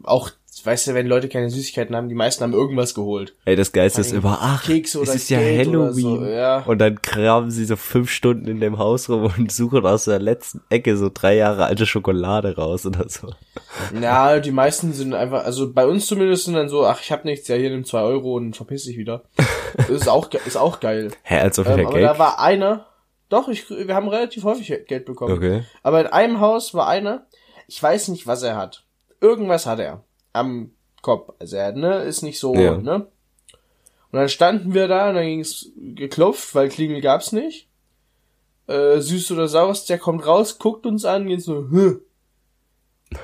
auch, 0.04 0.30
weißt 0.65 0.88
du, 0.88 0.93
wenn 0.93 1.08
Leute 1.08 1.30
keine 1.30 1.50
Süßigkeiten 1.50 1.96
haben, 1.96 2.10
die 2.10 2.15
meisten 2.15 2.43
haben 2.43 2.54
irgendwas 2.54 2.96
geholt. 2.96 3.36
Ey, 3.46 3.56
das 3.56 3.72
Geilste 3.72 4.02
ist 4.02 4.13
immer, 4.13 4.39
ach, 4.41 4.63
Kekse 4.63 5.00
oder 5.00 5.10
es 5.10 5.15
ist 5.15 5.30
ja 5.30 5.39
Geld 5.39 5.67
oder 5.67 5.80
Halloween. 5.88 6.02
so, 6.02 6.26
ja. 6.26 6.63
Und 6.65 6.80
dann 6.80 7.02
kramen 7.02 7.52
sie 7.52 7.65
so 7.65 7.76
fünf 7.76 8.10
Stunden 8.10 8.48
in 8.48 8.60
dem 8.60 8.78
Haus 8.78 9.10
rum 9.10 9.32
und 9.38 9.52
suchen 9.52 9.86
aus 9.86 10.06
der 10.06 10.20
letzten 10.20 10.62
Ecke 10.70 10.98
so 10.98 11.10
drei 11.13 11.36
Jahre 11.36 11.65
alte 11.65 11.86
Schokolade 11.86 12.56
raus 12.56 12.86
oder 12.86 13.10
so. 13.10 13.34
Ja, 14.00 14.39
die 14.39 14.52
meisten 14.52 14.93
sind 14.93 15.13
einfach, 15.13 15.43
also 15.46 15.72
bei 15.72 15.86
uns 15.86 16.08
zumindest 16.08 16.46
sind 16.46 16.56
dann 16.56 16.70
so, 16.70 16.86
ach, 16.86 17.02
ich 17.02 17.12
hab 17.12 17.26
nichts, 17.26 17.48
ja, 17.48 17.56
hier 17.56 17.70
nimm 17.70 17.86
zwei 17.86 18.02
Euro 18.02 18.36
und 18.36 18.56
verpiss 18.56 18.86
dich 18.86 18.98
wieder. 18.98 19.24
Das 19.76 19.89
ist 19.89 20.08
auch, 20.08 20.30
ist 20.32 20.58
auch 20.58 20.80
geil. 20.80 21.12
Hä, 21.24 21.39
als 21.39 21.60
ob 21.60 21.67
Ähm, 21.67 21.86
aber 21.86 22.00
da 22.00 22.17
war 22.17 22.39
einer, 22.39 22.88
doch, 23.30 23.50
ich, 23.50 23.70
wir 23.70 23.93
haben 23.93 24.08
relativ 24.08 24.43
häufig 24.43 24.74
Geld 24.88 25.06
bekommen. 25.06 25.34
Okay. 25.34 25.63
Aber 25.84 26.02
in 26.02 26.08
einem 26.08 26.39
Haus 26.39 26.74
war 26.74 26.88
einer, 26.88 27.28
ich 27.67 27.84
weiß 27.84 28.08
nicht, 28.08 28.26
was 28.26 28.43
er 28.43 28.56
hat. 28.56 28.86
Irgendwas 29.20 29.65
hat 29.65 29.80
er 29.80 30.04
am 30.34 30.72
Kopf. 31.02 31.34
Also 31.40 31.58
er, 31.58 31.72
ne, 31.74 32.04
ist 32.04 32.22
nicht 32.22 32.40
so, 32.40 32.54
Ja. 32.56 32.78
ne? 32.78 33.08
Und 34.12 34.20
dann 34.20 34.30
standen 34.30 34.74
wir 34.74 34.88
da 34.88 35.10
und 35.10 35.16
dann 35.16 35.26
ging's 35.26 35.72
geklopft, 35.76 36.56
weil 36.56 36.70
Klingel 36.70 37.02
gab's 37.02 37.32
nicht. 37.32 37.68
Äh, 38.68 39.00
süß 39.00 39.32
oder 39.32 39.48
saures, 39.48 39.86
der 39.86 39.98
kommt 39.98 40.26
raus, 40.26 40.60
guckt 40.60 40.86
uns 40.86 41.06
an, 41.06 41.28
jetzt 41.28 41.46
so, 41.46 41.70
Hö. 41.70 42.00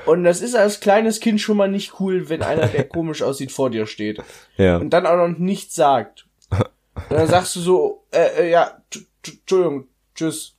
Und 0.05 0.23
das 0.23 0.41
ist 0.41 0.55
als 0.55 0.79
kleines 0.79 1.19
Kind 1.19 1.41
schon 1.41 1.57
mal 1.57 1.69
nicht 1.69 1.99
cool, 1.99 2.29
wenn 2.29 2.41
einer, 2.41 2.67
der 2.67 2.83
komisch 2.87 3.21
aussieht, 3.21 3.51
vor 3.51 3.69
dir 3.69 3.85
steht. 3.85 4.21
Ja. 4.57 4.77
Und 4.77 4.91
dann 4.91 5.05
auch 5.05 5.17
noch 5.17 5.37
nichts 5.37 5.75
sagt. 5.75 6.25
Und 6.49 6.63
dann 7.09 7.27
sagst 7.27 7.55
du 7.55 7.59
so, 7.59 8.05
äh, 8.11 8.43
äh 8.43 8.51
ja, 8.51 8.81
Entschuldigung, 9.25 9.87
tschüss. 10.15 10.55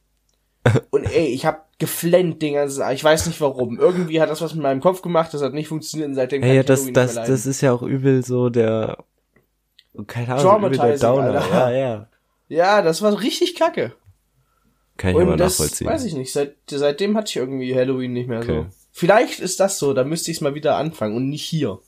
Und 0.91 1.05
ey, 1.05 1.27
ich 1.27 1.47
hab 1.47 1.74
geflennt 1.85 2.41
den 2.41 2.55
ganzen 2.55 2.83
Ich 2.93 3.05
weiß 3.05 3.27
nicht 3.27 3.41
warum. 3.43 3.79
Irgendwie 3.79 4.21
hat 4.23 4.31
das 4.31 4.41
was 4.41 4.55
mit 4.55 4.63
meinem 4.63 4.81
Kopf 4.81 5.03
gemacht, 5.03 5.35
das 5.35 5.43
hat 5.43 5.53
nicht 5.53 5.69
funktioniert 5.69 6.09
und 6.09 6.15
seitdem 6.15 6.43
Ey, 6.43 6.49
kann 6.49 6.57
ja, 6.57 6.63
das, 6.63 6.91
das, 6.93 7.15
das 7.15 7.45
ist 7.45 7.61
ja 7.61 7.73
auch 7.73 7.83
übel 7.83 8.25
so 8.25 8.49
der, 8.49 9.05
keine 10.07 10.35
Ahnung, 10.35 10.65
übel 10.65 10.79
der 10.79 10.99
Downer. 10.99 11.43
Alter. 11.43 11.71
Ja, 11.71 11.71
ja. 11.71 12.09
Ja, 12.49 12.83
das 12.83 13.03
war 13.03 13.21
richtig 13.21 13.55
kacke. 13.55 13.93
Kann 14.97 15.11
ich 15.11 15.21
aber 15.21 15.33
Und 15.33 15.39
das 15.39 15.59
nachvollziehen. 15.59 15.87
weiß 15.89 16.05
ich 16.05 16.15
nicht. 16.15 16.33
Seit, 16.33 16.57
seitdem 16.71 17.19
hatte 17.19 17.29
ich 17.29 17.37
irgendwie 17.37 17.75
Halloween 17.75 18.15
nicht 18.15 18.29
mehr 18.29 18.41
Okay. 18.41 18.67
so. 18.71 18.77
Vielleicht 18.93 19.41
ist 19.41 19.61
das 19.61 19.79
so, 19.79 19.93
da 19.93 20.05
müsste 20.05 20.31
ich 20.31 20.39
es 20.39 20.41
mal 20.41 20.55
wieder 20.55 20.77
anfangen 20.77 21.17
und 21.17 21.29
nicht 21.29 21.45
hier. 21.45 21.81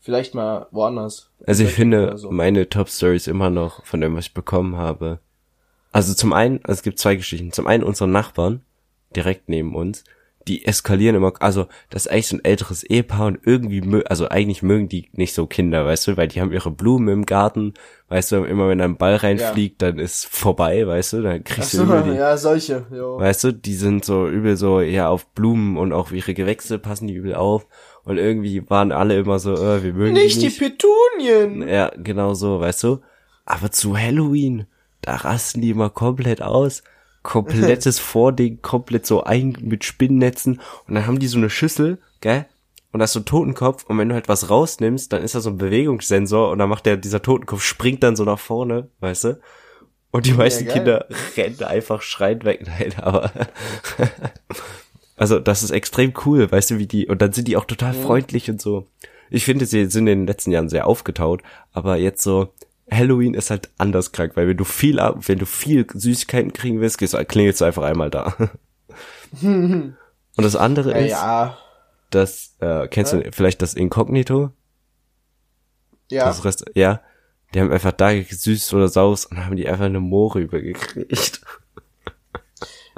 Vielleicht 0.00 0.34
mal 0.34 0.66
woanders. 0.70 1.30
Also 1.46 1.64
ich 1.64 1.70
finde 1.70 2.18
so. 2.18 2.30
meine 2.30 2.68
Top 2.68 2.90
Stories 2.90 3.26
immer 3.26 3.48
noch 3.48 3.86
von 3.86 4.02
dem, 4.02 4.16
was 4.16 4.26
ich 4.26 4.34
bekommen 4.34 4.76
habe. 4.76 5.20
Also 5.92 6.12
zum 6.12 6.34
einen, 6.34 6.58
also 6.64 6.78
es 6.78 6.82
gibt 6.82 6.98
zwei 6.98 7.14
Geschichten. 7.16 7.52
Zum 7.52 7.66
einen 7.66 7.84
unsere 7.84 8.08
Nachbarn 8.08 8.62
direkt 9.16 9.48
neben 9.48 9.74
uns, 9.74 10.04
die 10.46 10.64
eskalieren 10.66 11.16
immer. 11.16 11.32
Also 11.40 11.66
das 11.90 12.06
ist 12.06 12.12
eigentlich 12.12 12.28
so 12.28 12.36
ein 12.36 12.44
älteres 12.44 12.84
Ehepaar 12.84 13.26
und 13.26 13.38
irgendwie, 13.44 14.04
also 14.06 14.28
eigentlich 14.28 14.62
mögen 14.62 14.88
die 14.88 15.08
nicht 15.12 15.34
so 15.34 15.46
Kinder, 15.46 15.86
weißt 15.86 16.06
du, 16.08 16.16
weil 16.16 16.28
die 16.28 16.40
haben 16.40 16.52
ihre 16.52 16.70
Blumen 16.70 17.08
im 17.08 17.26
Garten, 17.26 17.74
weißt 18.08 18.32
du, 18.32 18.44
immer 18.44 18.68
wenn 18.68 18.80
ein 18.80 18.96
Ball 18.96 19.16
reinfliegt, 19.16 19.80
dann 19.80 19.98
ist 19.98 20.26
vorbei, 20.26 20.86
weißt 20.86 21.14
du, 21.14 21.22
dann 21.22 21.44
kriegst 21.44 21.72
du 21.72 21.78
so, 21.78 21.84
über 21.84 22.02
die, 22.02 22.10
ja, 22.10 22.36
solche. 22.36 22.86
Jo. 22.92 23.18
Weißt 23.18 23.44
du, 23.44 23.52
die 23.52 23.74
sind 23.74 24.04
so 24.04 24.28
übel 24.28 24.56
so, 24.56 24.80
ja, 24.80 25.08
auf 25.08 25.26
Blumen 25.28 25.78
und 25.78 25.92
auch 25.92 26.10
ihre 26.12 26.34
Gewächse 26.34 26.78
passen 26.78 27.06
die 27.06 27.14
übel 27.14 27.34
auf. 27.34 27.66
Und 28.04 28.18
irgendwie 28.18 28.68
waren 28.68 28.92
alle 28.92 29.18
immer 29.18 29.38
so, 29.38 29.54
äh, 29.54 29.82
wir 29.82 29.94
mögen 29.94 30.12
Nicht 30.12 30.36
die 30.36 30.40
die 30.40 30.46
nicht. 30.46 30.58
Petunien! 30.58 31.66
Ja, 31.66 31.90
genau 31.96 32.34
so, 32.34 32.60
weißt 32.60 32.82
du? 32.84 33.00
Aber 33.46 33.70
zu 33.70 33.96
Halloween, 33.96 34.66
da 35.00 35.16
rasten 35.16 35.62
die 35.62 35.70
immer 35.70 35.88
komplett 35.88 36.42
aus. 36.42 36.82
Komplettes 37.24 37.98
Vording, 38.14 38.62
komplett 38.62 39.06
so 39.06 39.24
ein 39.24 39.56
mit 39.60 39.82
Spinnnetzen. 39.82 40.60
Und 40.86 40.94
dann 40.94 41.08
haben 41.08 41.18
die 41.18 41.26
so 41.26 41.38
eine 41.38 41.50
Schüssel, 41.50 41.98
gell? 42.20 42.46
Und 42.92 43.00
da 43.00 43.06
ist 43.06 43.12
so 43.12 43.20
ein 43.20 43.24
Totenkopf. 43.24 43.82
Und 43.86 43.98
wenn 43.98 44.08
du 44.08 44.14
halt 44.14 44.28
was 44.28 44.50
rausnimmst, 44.50 45.12
dann 45.12 45.24
ist 45.24 45.34
da 45.34 45.40
so 45.40 45.50
ein 45.50 45.58
Bewegungssensor. 45.58 46.50
Und 46.50 46.60
dann 46.60 46.68
macht 46.68 46.86
der, 46.86 46.96
dieser 46.96 47.20
Totenkopf 47.20 47.62
springt 47.62 48.04
dann 48.04 48.14
so 48.14 48.22
nach 48.22 48.38
vorne, 48.38 48.88
weißt 49.00 49.24
du? 49.24 49.40
Und 50.12 50.26
die 50.26 50.32
meisten 50.32 50.66
geil. 50.66 50.74
Kinder 50.74 51.06
rennen 51.36 51.62
einfach 51.64 52.02
schreiend 52.02 52.44
weg. 52.44 52.64
Nein, 52.66 52.94
aber. 52.98 53.32
also, 55.16 55.40
das 55.40 55.64
ist 55.64 55.72
extrem 55.72 56.12
cool, 56.24 56.48
weißt 56.52 56.70
du, 56.70 56.78
wie 56.78 56.86
die. 56.86 57.08
Und 57.08 57.20
dann 57.20 57.32
sind 57.32 57.48
die 57.48 57.56
auch 57.56 57.64
total 57.64 57.94
freundlich 57.94 58.48
und 58.48 58.62
so. 58.62 58.86
Ich 59.28 59.44
finde, 59.44 59.66
sie 59.66 59.86
sind 59.86 60.06
in 60.06 60.20
den 60.20 60.26
letzten 60.28 60.52
Jahren 60.52 60.68
sehr 60.68 60.86
aufgetaut, 60.86 61.42
aber 61.72 61.96
jetzt 61.96 62.22
so, 62.22 62.52
Halloween 62.90 63.34
ist 63.34 63.50
halt 63.50 63.70
anders 63.78 64.12
krank, 64.12 64.32
weil 64.34 64.46
wenn 64.48 64.56
du 64.56 64.64
viel, 64.64 64.98
ab- 65.00 65.16
wenn 65.28 65.38
du 65.38 65.46
viel 65.46 65.86
Süßigkeiten 65.92 66.52
kriegen 66.52 66.80
willst, 66.80 66.98
gehst, 66.98 67.14
du- 67.14 67.24
klingelst 67.24 67.60
du 67.60 67.64
einfach 67.64 67.82
einmal 67.84 68.10
da. 68.10 68.34
und 69.42 69.96
das 70.36 70.56
andere 70.56 70.90
Ja, 70.92 70.98
ist, 70.98 71.10
ja. 71.10 71.58
das, 72.10 72.54
äh, 72.60 72.88
kennst 72.88 73.12
du 73.12 73.22
vielleicht 73.32 73.62
das 73.62 73.74
Inkognito? 73.74 74.50
Ja. 76.10 76.26
Das 76.26 76.44
Rest, 76.44 76.64
ja. 76.74 77.00
Die 77.54 77.60
haben 77.60 77.72
einfach 77.72 77.92
da 77.92 78.10
süß 78.12 78.74
oder 78.74 78.88
saus 78.88 79.26
und 79.26 79.44
haben 79.44 79.56
die 79.56 79.68
einfach 79.68 79.84
eine 79.86 80.00
Moore 80.00 80.40
übergekriegt. 80.40 81.40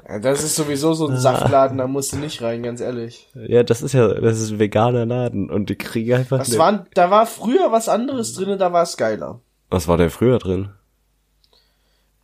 ja. 0.09 0.19
Das 0.19 0.43
ist 0.43 0.57
sowieso 0.57 0.95
so 0.95 1.09
ein 1.09 1.19
Saftladen, 1.19 1.79
da 1.79 1.87
musst 1.87 2.13
du 2.13 2.17
nicht 2.19 2.41
rein, 2.43 2.63
ganz 2.63 2.81
ehrlich. 2.81 3.29
Ja, 3.35 3.63
das 3.63 3.83
ist 3.83 3.93
ja, 3.93 4.09
das 4.15 4.41
ist 4.41 4.53
ein 4.53 4.59
veganer 4.59 5.05
Laden 5.07 5.51
und 5.51 5.69
die 5.71 5.77
kriegen 5.77 6.15
einfach 6.15 6.39
Das 6.39 6.57
waren, 6.59 6.87
da 6.95 7.11
war 7.11 7.27
früher 7.27 7.71
was 7.73 7.89
anderes 7.89 8.33
drin, 8.35 8.59
da 8.59 8.73
war 8.73 8.83
es 8.83 8.97
geiler. 8.97 9.41
Was 9.71 9.89
war 9.89 9.97
denn 9.97 10.11
früher 10.11 10.39
drin? 10.39 10.71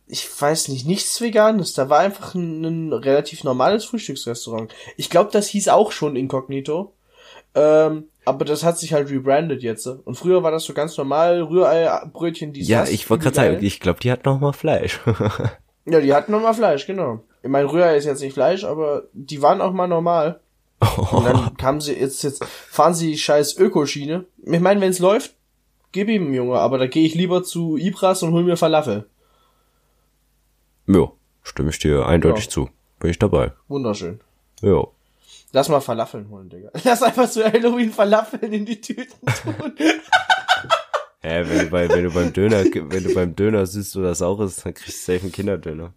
Ich 0.07 0.29
weiß 0.39 0.67
nicht, 0.67 0.85
nichts 0.85 1.19
Veganes. 1.21 1.73
Da 1.73 1.89
war 1.89 1.99
einfach 1.99 2.35
ein, 2.35 2.63
ein 2.63 2.93
relativ 2.93 3.43
normales 3.43 3.85
Frühstücksrestaurant. 3.85 4.73
Ich 4.97 5.09
glaube, 5.09 5.31
das 5.31 5.47
hieß 5.47 5.69
auch 5.69 5.91
schon 5.91 6.15
Inkognito. 6.15 6.93
Ähm, 7.55 8.05
aber 8.25 8.45
das 8.45 8.63
hat 8.63 8.79
sich 8.79 8.93
halt 8.93 9.09
rebrandet 9.09 9.63
jetzt. 9.63 9.87
Und 9.87 10.15
früher 10.15 10.43
war 10.43 10.51
das 10.51 10.63
so 10.63 10.73
ganz 10.73 10.97
normal, 10.97 11.41
Rührei-Brötchen, 11.41 12.53
die 12.53 12.61
Ja, 12.63 12.85
ich 12.85 13.09
wollte 13.09 13.23
gerade 13.23 13.35
sagen, 13.35 13.57
ich 13.61 13.79
glaube, 13.79 13.99
die 13.99 14.11
hat 14.11 14.25
noch 14.25 14.39
mal 14.39 14.53
Fleisch. 14.53 14.99
Ja, 15.85 15.99
die 15.99 16.13
hatten 16.13 16.31
nochmal 16.31 16.53
Fleisch, 16.53 16.87
genau. 16.87 17.23
Ich 17.41 17.49
meine, 17.49 17.69
Rührei 17.69 17.97
ist 17.97 18.05
jetzt 18.05 18.21
nicht 18.21 18.33
Fleisch, 18.33 18.63
aber 18.63 19.03
die 19.11 19.41
waren 19.41 19.59
auch 19.59 19.73
mal 19.73 19.87
normal. 19.87 20.39
Und 21.11 21.25
dann 21.25 21.57
kamen 21.57 21.81
sie, 21.81 21.93
jetzt, 21.93 22.23
jetzt 22.23 22.43
fahren 22.45 22.93
sie 22.93 23.11
die 23.11 23.17
scheiß 23.17 23.57
Ökoschiene. 23.57 24.25
Ich 24.45 24.59
meine, 24.59 24.79
wenn's 24.81 24.99
läuft, 24.99 25.35
gib 25.93 26.09
ihm, 26.09 26.33
Junge, 26.33 26.57
aber 26.59 26.77
da 26.77 26.87
gehe 26.87 27.05
ich 27.05 27.15
lieber 27.15 27.43
zu 27.43 27.77
Ibras 27.77 28.21
und 28.23 28.33
hol 28.33 28.43
mir 28.43 28.57
Falafel. 28.57 29.05
ja, 30.87 31.09
stimme 31.43 31.69
ich 31.69 31.79
dir 31.79 32.05
eindeutig 32.05 32.45
Ja. 32.45 32.49
zu. 32.51 32.69
Bin 32.99 33.09
ich 33.11 33.19
dabei. 33.19 33.51
Wunderschön. 33.69 34.19
Ja. 34.61 34.83
Lass 35.51 35.69
mal 35.69 35.81
Falafeln 35.81 36.29
holen, 36.29 36.49
Digga. 36.49 36.69
Lass 36.83 37.03
einfach 37.03 37.29
zu 37.29 37.43
Halloween 37.43 37.91
Falafeln 37.91 38.51
in 38.53 38.65
die 38.65 38.81
Tüten 38.81 39.05
tun. 39.43 39.73
Hä, 41.21 41.43
wenn 41.47 41.59
du, 41.59 41.65
bei, 41.67 41.87
wenn 41.89 42.03
du 42.03 42.11
beim 42.11 42.33
Döner, 42.33 42.63
wenn 42.65 43.03
du 43.03 43.13
beim 43.13 43.33
Döner 43.35 43.65
süß 43.65 43.95
oder 43.97 44.13
saures, 44.15 44.57
dann 44.63 44.73
kriegst 44.73 45.07
du 45.07 45.13
safe 45.13 45.23
einen 45.23 45.31
Kinderdöner. 45.31 45.93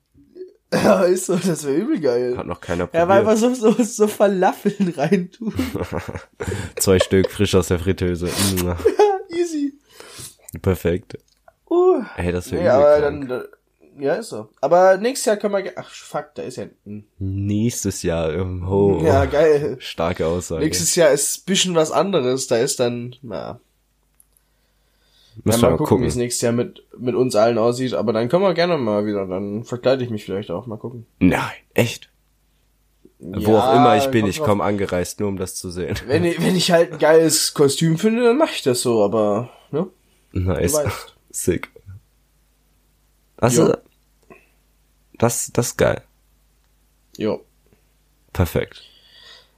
ja, 0.72 1.02
ist 1.02 1.26
so, 1.26 1.34
das 1.36 1.64
wäre 1.64 1.76
übel 1.76 1.98
geil. 2.00 2.36
Hat 2.36 2.46
noch 2.46 2.60
keiner 2.60 2.88
Ja, 2.92 3.08
weil 3.08 3.24
probiert. 3.24 3.56
so, 3.56 3.72
so, 3.72 3.82
so 3.82 4.06
Falafeln 4.06 4.92
reintun. 4.96 5.52
Zwei 6.76 6.98
Stück 7.00 7.30
frisch 7.30 7.54
aus 7.56 7.68
der 7.68 7.78
Fritteuse. 7.80 8.28
Perfekt. 10.66 11.16
Uh. 11.70 12.02
Ey, 12.16 12.32
das 12.32 12.50
wäre 12.50 12.62
Nee, 12.64 12.68
aber 12.68 12.98
krank. 12.98 13.28
dann, 13.28 13.28
da- 13.28 14.02
ja, 14.04 14.14
ist 14.14 14.30
so. 14.30 14.48
Aber 14.60 14.96
nächstes 14.96 15.26
Jahr 15.26 15.36
können 15.36 15.54
wir, 15.54 15.72
ach, 15.76 15.88
fuck, 15.88 16.34
da 16.34 16.42
ist 16.42 16.56
ja, 16.56 16.64
hm. 16.84 17.04
Nächstes 17.20 18.02
Jahr. 18.02 18.34
Oh, 18.68 19.00
ja, 19.04 19.26
geil. 19.26 19.76
Starke 19.78 20.26
Aussage. 20.26 20.64
Nächstes 20.64 20.96
Jahr 20.96 21.10
ist 21.12 21.38
ein 21.38 21.42
bisschen 21.46 21.74
was 21.76 21.92
anderes. 21.92 22.48
Da 22.48 22.56
ist 22.56 22.80
dann, 22.80 23.14
na, 23.22 23.60
Müssen 25.44 25.60
ja, 25.60 25.66
wir 25.66 25.70
mal 25.70 25.76
gucken, 25.76 25.86
wie 25.86 25.86
gucken. 25.98 26.06
es 26.08 26.16
nächstes 26.16 26.42
Jahr 26.42 26.52
mit, 26.52 26.82
mit 26.98 27.14
uns 27.14 27.36
allen 27.36 27.58
aussieht. 27.58 27.94
Aber 27.94 28.12
dann 28.12 28.28
können 28.28 28.42
wir 28.42 28.54
gerne 28.54 28.76
mal 28.76 29.06
wieder, 29.06 29.24
dann 29.26 29.62
verkleide 29.62 30.02
ich 30.02 30.10
mich 30.10 30.24
vielleicht 30.24 30.50
auch, 30.50 30.66
mal 30.66 30.78
gucken. 30.78 31.06
Nein, 31.20 31.52
echt? 31.74 32.10
Wo 33.20 33.52
Ja, 33.52 33.58
auch 33.70 33.76
immer 33.76 33.96
ich 33.96 34.08
bin, 34.08 34.26
ich 34.26 34.40
komme 34.42 34.64
angereist, 34.64 35.20
nur 35.20 35.28
um 35.28 35.36
das 35.38 35.54
zu 35.54 35.70
sehen. 35.70 35.96
Wenn 36.08 36.24
ich, 36.24 36.42
wenn 36.42 36.56
ich 36.56 36.72
halt 36.72 36.92
ein 36.92 36.98
geiles 36.98 37.54
Kostüm 37.54 37.98
finde, 37.98 38.24
dann 38.24 38.36
mache 38.36 38.52
ich 38.56 38.62
das 38.62 38.82
so, 38.82 39.04
aber, 39.04 39.50
ne? 39.70 39.86
Nice. 40.44 40.72
Du 40.72 40.78
weißt. 40.78 41.16
Sick. 41.30 41.70
Also, 43.36 43.68
Jo. 43.68 43.74
das, 45.18 45.50
das 45.52 45.68
ist 45.68 45.76
geil. 45.76 46.02
Jo. 47.16 47.44
Perfekt. 48.32 48.82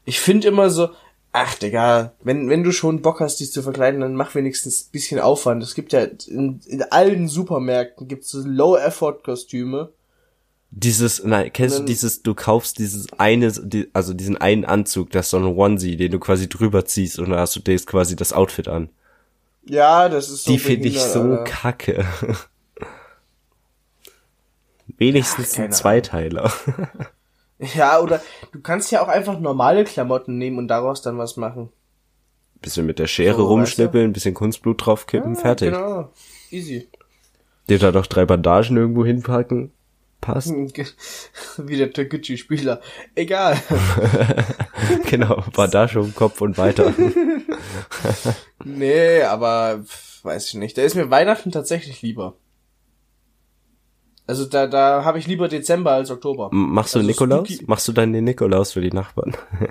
Ich 0.04 0.20
finde 0.20 0.48
immer 0.48 0.70
so, 0.70 0.90
ach 1.32 1.54
Digga, 1.56 2.12
wenn, 2.22 2.48
wenn 2.48 2.64
du 2.64 2.72
schon 2.72 3.02
Bock 3.02 3.20
hast, 3.20 3.40
dich 3.40 3.52
zu 3.52 3.62
verkleiden, 3.62 4.00
dann 4.00 4.14
mach 4.14 4.34
wenigstens 4.34 4.84
ein 4.86 4.92
bisschen 4.92 5.20
Aufwand. 5.20 5.62
Es 5.62 5.74
gibt 5.74 5.92
ja 5.92 6.02
in, 6.02 6.60
in 6.66 6.82
allen 6.84 7.28
Supermärkten 7.28 8.08
gibt's 8.08 8.30
so 8.30 8.40
Low-Effort-Kostüme. 8.44 9.92
Dieses, 10.70 11.24
nein, 11.24 11.50
kennst 11.52 11.76
du 11.76 11.80
Dann- 11.80 11.86
dieses, 11.86 12.22
du 12.22 12.34
kaufst 12.34 12.78
dieses 12.78 13.12
eine, 13.18 13.50
die, 13.52 13.88
also 13.94 14.12
diesen 14.12 14.36
einen 14.36 14.64
Anzug, 14.64 15.10
das 15.10 15.26
ist 15.26 15.30
so 15.30 15.38
ein 15.38 15.44
Onesie, 15.44 15.96
den 15.96 16.12
du 16.12 16.18
quasi 16.18 16.48
drüber 16.48 16.84
ziehst 16.84 17.18
und 17.18 17.30
dann 17.30 17.38
hast 17.38 17.56
du 17.56 17.60
das 17.60 17.86
quasi 17.86 18.16
das 18.16 18.32
Outfit 18.32 18.68
an. 18.68 18.90
Ja, 19.68 20.08
das 20.08 20.30
ist 20.30 20.44
so 20.44 20.52
Die 20.52 20.58
finde 20.58 20.88
ich 20.88 21.00
so 21.00 21.20
Alter. 21.20 21.44
kacke. 21.44 22.04
Wenigstens 24.96 25.54
Ach, 25.54 25.64
ein 25.64 25.72
Zweiteiler. 25.72 26.52
Ja, 27.74 27.98
oder 28.00 28.22
du 28.52 28.60
kannst 28.60 28.92
ja 28.92 29.02
auch 29.02 29.08
einfach 29.08 29.40
normale 29.40 29.82
Klamotten 29.82 30.38
nehmen 30.38 30.58
und 30.58 30.68
daraus 30.68 31.02
dann 31.02 31.18
was 31.18 31.36
machen. 31.36 31.70
bisschen 32.62 32.86
mit 32.86 33.00
der 33.00 33.08
Schere 33.08 33.32
So, 33.32 33.42
weißt 33.42 33.50
rumschnippeln, 33.50 34.12
bisschen 34.12 34.34
Kunstblut 34.34 34.86
draufkippen, 34.86 35.34
fertig. 35.34 35.72
Genau. 35.72 36.12
Easy. 36.52 36.88
Dir 37.68 37.80
da 37.80 37.90
doch 37.90 38.06
drei 38.06 38.26
Bandagen 38.26 38.76
irgendwo 38.76 39.04
hinpacken. 39.04 39.72
Passt. 40.20 40.52
Wie 41.58 41.76
der 41.76 41.92
Toguchi-Spieler. 41.92 42.80
Egal. 43.16 43.56
genau, 45.10 45.42
Bandage 45.52 45.98
um 45.98 46.14
Kopf 46.14 46.40
und 46.40 46.58
weiter. 46.58 46.94
nee, 48.64 49.22
aber 49.22 49.84
weiß 50.22 50.48
ich 50.48 50.54
nicht. 50.54 50.76
Da 50.78 50.82
ist 50.82 50.94
mir 50.94 51.10
Weihnachten 51.10 51.50
tatsächlich 51.52 52.02
lieber. 52.02 52.34
Also 54.26 54.44
da, 54.44 54.66
da 54.66 55.04
habe 55.04 55.18
ich 55.18 55.26
lieber 55.26 55.48
Dezember 55.48 55.92
als 55.92 56.10
Oktober. 56.10 56.50
Machst 56.52 56.94
du 56.94 56.98
Also 56.98 57.08
Nikolaus? 57.08 57.48
spooky- 57.48 57.64
Machst 57.66 57.88
du 57.88 57.92
dann 57.92 58.12
den 58.12 58.24
Nikolaus 58.24 58.72
für 58.72 58.80
die 58.80 58.92
Nachbarn? 58.92 59.36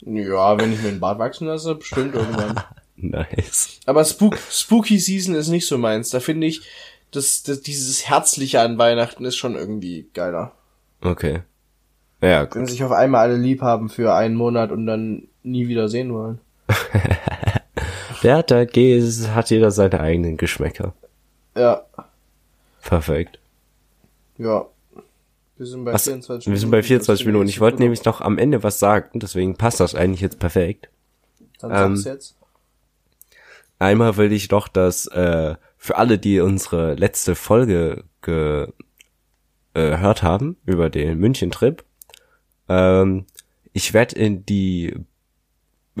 Ja, 0.00 0.56
wenn 0.58 0.72
ich 0.72 0.80
mir 0.80 0.90
den 0.92 1.00
Bart 1.00 1.18
wachsen 1.18 1.48
lasse, 1.48 1.74
bestimmt 1.74 2.14
irgendwann. 2.14 2.60
nice. 2.96 3.80
Aber 3.84 4.04
Spook, 4.04 4.38
Spooky 4.38 4.96
Season 5.00 5.34
ist 5.34 5.48
nicht 5.48 5.66
so 5.66 5.76
meins. 5.76 6.10
Da 6.10 6.20
finde 6.20 6.46
ich, 6.46 6.62
das, 7.10 7.42
das, 7.42 7.62
dieses 7.62 8.08
Herzliche 8.08 8.60
an 8.60 8.78
Weihnachten 8.78 9.24
ist 9.24 9.36
schon 9.36 9.56
irgendwie 9.56 10.08
geiler. 10.14 10.52
Okay. 11.00 11.42
Ja, 12.22 12.42
Wenn 12.54 12.62
gut. 12.62 12.70
sich 12.70 12.84
auf 12.84 12.92
einmal 12.92 13.22
alle 13.28 13.36
lieb 13.38 13.60
haben 13.60 13.88
für 13.88 14.14
einen 14.14 14.36
Monat 14.36 14.70
und 14.70 14.86
dann 14.86 15.26
nie 15.42 15.66
wieder 15.66 15.88
sehen 15.88 16.14
wollen. 16.14 16.40
Hat, 18.22 18.50
da 18.50 18.64
geht, 18.64 19.02
hat 19.28 19.50
jeder 19.50 19.70
seine 19.70 20.00
eigenen 20.00 20.36
Geschmäcker. 20.36 20.92
Ja, 21.56 21.82
Perfekt. 22.82 23.38
ja. 24.38 24.66
Wir 25.56 25.66
sind 25.66 25.84
bei 25.84 25.92
Was, 25.92 26.04
24 26.04 26.52
wir 26.52 26.58
sind 26.58 26.70
bei 26.70 26.82
24 26.84 27.24
Das 27.24 27.26
Minuten. 27.26 27.46
ist 27.48 27.54
Ich 27.54 27.60
wollte 27.60 27.78
nämlich 27.82 28.04
noch 28.04 28.20
am 28.20 28.38
Ende 28.38 28.62
was 28.62 28.78
sagen, 28.78 29.18
deswegen 29.18 29.56
passt 29.56 29.80
das 29.80 29.96
eigentlich 29.96 30.20
jetzt 30.20 30.38
perfekt. 30.38 30.88
Dann 31.58 31.72
ähm, 31.72 31.96
sag's 31.96 32.04
jetzt. 32.04 32.36
Einmal 33.80 34.16
will 34.16 34.32
ich 34.32 34.50
noch, 34.50 34.68
dass 34.68 35.06
äh, 35.08 35.56
für 35.76 35.96
alle, 35.96 36.18
die 36.18 36.40
unsere 36.40 36.94
letzte 36.94 37.34
Folge 37.34 38.04
gehört 38.20 38.74
äh, 39.74 39.96
hört 39.98 40.22
haben 40.22 40.56
über 40.64 40.90
den 40.90 41.18
München-Trip, 41.18 41.84
ähm, 42.68 43.26
ich 43.72 43.94
werde 43.94 44.16
in 44.16 44.46
die 44.46 44.94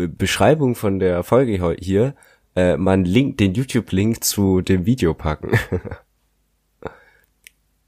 Beschreibung 0.06 0.74
von 0.74 0.98
der 0.98 1.22
Folge 1.24 1.76
hier 1.80 2.14
äh, 2.56 2.76
mal 2.76 2.92
einen 2.92 3.04
Link, 3.04 3.38
den 3.38 3.54
YouTube-Link 3.54 4.24
zu 4.24 4.60
dem 4.60 4.86
Video 4.86 5.14
packen. 5.14 5.58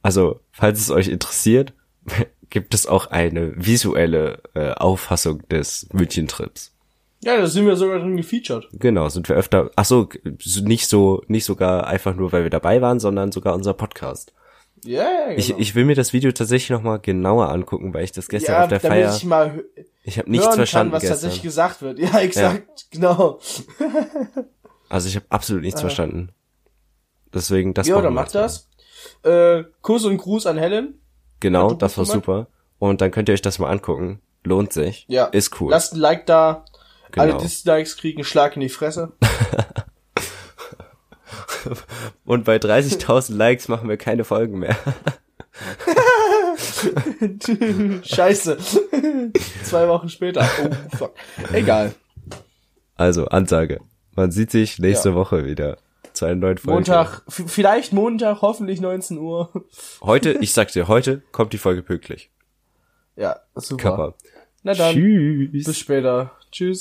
also, 0.02 0.40
falls 0.52 0.80
es 0.80 0.90
euch 0.90 1.08
interessiert, 1.08 1.72
gibt 2.50 2.74
es 2.74 2.86
auch 2.86 3.06
eine 3.06 3.52
visuelle 3.56 4.42
äh, 4.54 4.72
Auffassung 4.72 5.46
des 5.48 5.88
München-Trips. 5.92 6.74
Ja, 7.22 7.36
da 7.36 7.46
sind 7.46 7.66
wir 7.66 7.76
sogar 7.76 7.98
drin 7.98 8.16
gefeatured. 8.16 8.68
Genau, 8.72 9.08
sind 9.08 9.28
wir 9.28 9.36
öfter, 9.36 9.70
ach 9.76 9.84
so, 9.84 10.08
nicht 10.62 10.88
so, 10.88 11.22
nicht 11.28 11.44
sogar 11.44 11.86
einfach 11.86 12.14
nur, 12.14 12.32
weil 12.32 12.44
wir 12.44 12.50
dabei 12.50 12.80
waren, 12.80 12.98
sondern 12.98 13.30
sogar 13.30 13.54
unser 13.54 13.74
Podcast. 13.74 14.32
Ja, 14.84 15.02
ja, 15.02 15.24
genau. 15.28 15.38
Ich, 15.38 15.50
ich 15.58 15.74
will 15.74 15.84
mir 15.84 15.94
das 15.94 16.12
Video 16.12 16.32
tatsächlich 16.32 16.70
noch 16.70 16.82
mal 16.82 16.98
genauer 16.98 17.48
angucken, 17.50 17.92
weil 17.92 18.04
ich 18.04 18.12
das 18.12 18.28
gestern 18.28 18.52
ja, 18.54 18.62
auf 18.62 18.68
der 18.68 18.80
Feier, 18.80 19.14
ich 19.14 19.24
mal 19.24 19.64
ich 20.02 20.18
habe 20.18 20.30
nichts 20.30 20.54
verstanden 20.54 20.92
kann, 20.92 20.96
was 20.96 21.02
gestern. 21.02 21.14
tatsächlich 21.16 21.42
gesagt 21.42 21.82
wird. 21.82 21.98
Ja, 21.98 22.18
exakt, 22.20 22.86
genau. 22.90 23.38
Also 24.88 25.08
ich 25.08 25.14
habe 25.14 25.26
absolut 25.28 25.62
nichts 25.62 25.80
verstanden. 25.80 26.32
Deswegen, 27.32 27.74
das 27.74 27.86
Ja, 27.86 28.00
dann 28.00 28.12
macht 28.12 28.34
jetzt 28.34 28.34
mal. 28.34 28.42
das. 28.42 29.62
Äh, 29.62 29.70
Kuss 29.82 30.04
und 30.04 30.16
Gruß 30.16 30.46
an 30.46 30.58
Helen. 30.58 31.00
Genau, 31.38 31.74
das 31.74 31.96
war 31.96 32.04
Gruß 32.04 32.12
super. 32.14 32.48
Und 32.80 33.00
dann 33.00 33.12
könnt 33.12 33.28
ihr 33.28 33.34
euch 33.34 33.42
das 33.42 33.60
mal 33.60 33.70
angucken. 33.70 34.20
Lohnt 34.42 34.72
sich. 34.72 35.04
Ja. 35.08 35.26
Ist 35.26 35.60
cool. 35.60 35.70
Lasst 35.70 35.92
ein 35.94 36.00
Like 36.00 36.26
da. 36.26 36.64
Alle 37.16 37.28
Genau. 37.32 37.40
Dislikes 37.42 37.96
kriegen 37.98 38.18
einen 38.18 38.24
Schlag 38.24 38.56
in 38.56 38.62
die 38.62 38.68
Fresse. 38.68 39.12
Und 42.24 42.44
bei 42.44 42.56
30.000 42.56 43.36
Likes 43.36 43.68
machen 43.68 43.88
wir 43.88 43.96
keine 43.96 44.24
Folgen 44.24 44.58
mehr. 44.58 44.76
Scheiße. 48.02 48.58
Zwei 49.64 49.88
Wochen 49.88 50.08
später. 50.08 50.48
Oh, 50.62 50.96
fuck. 50.96 51.14
Egal. 51.52 51.94
Also, 52.96 53.26
Ansage. 53.26 53.80
Man 54.14 54.30
sieht 54.30 54.50
sich 54.50 54.78
nächste 54.78 55.10
Ja. 55.10 55.14
Woche 55.14 55.44
wieder 55.44 55.78
zu 56.12 56.26
einer 56.26 56.36
neuen 56.36 56.58
Folge. 56.58 56.74
Montag, 56.74 57.22
vielleicht 57.28 57.92
Montag, 57.92 58.42
hoffentlich 58.42 58.80
19 58.80 59.18
Uhr. 59.18 59.50
Heute, 60.02 60.32
ich 60.40 60.52
sag's 60.52 60.72
dir, 60.72 60.88
heute 60.88 61.22
kommt 61.32 61.52
die 61.52 61.58
Folge 61.58 61.82
pünktlich. 61.82 62.30
Ja, 63.16 63.40
super. 63.54 63.82
Kappa. 63.82 64.14
Na 64.62 64.74
dann, 64.74 64.94
Tschüss. 64.94 65.64
bis 65.64 65.78
später. 65.78 66.32
Tschüss. 66.52 66.80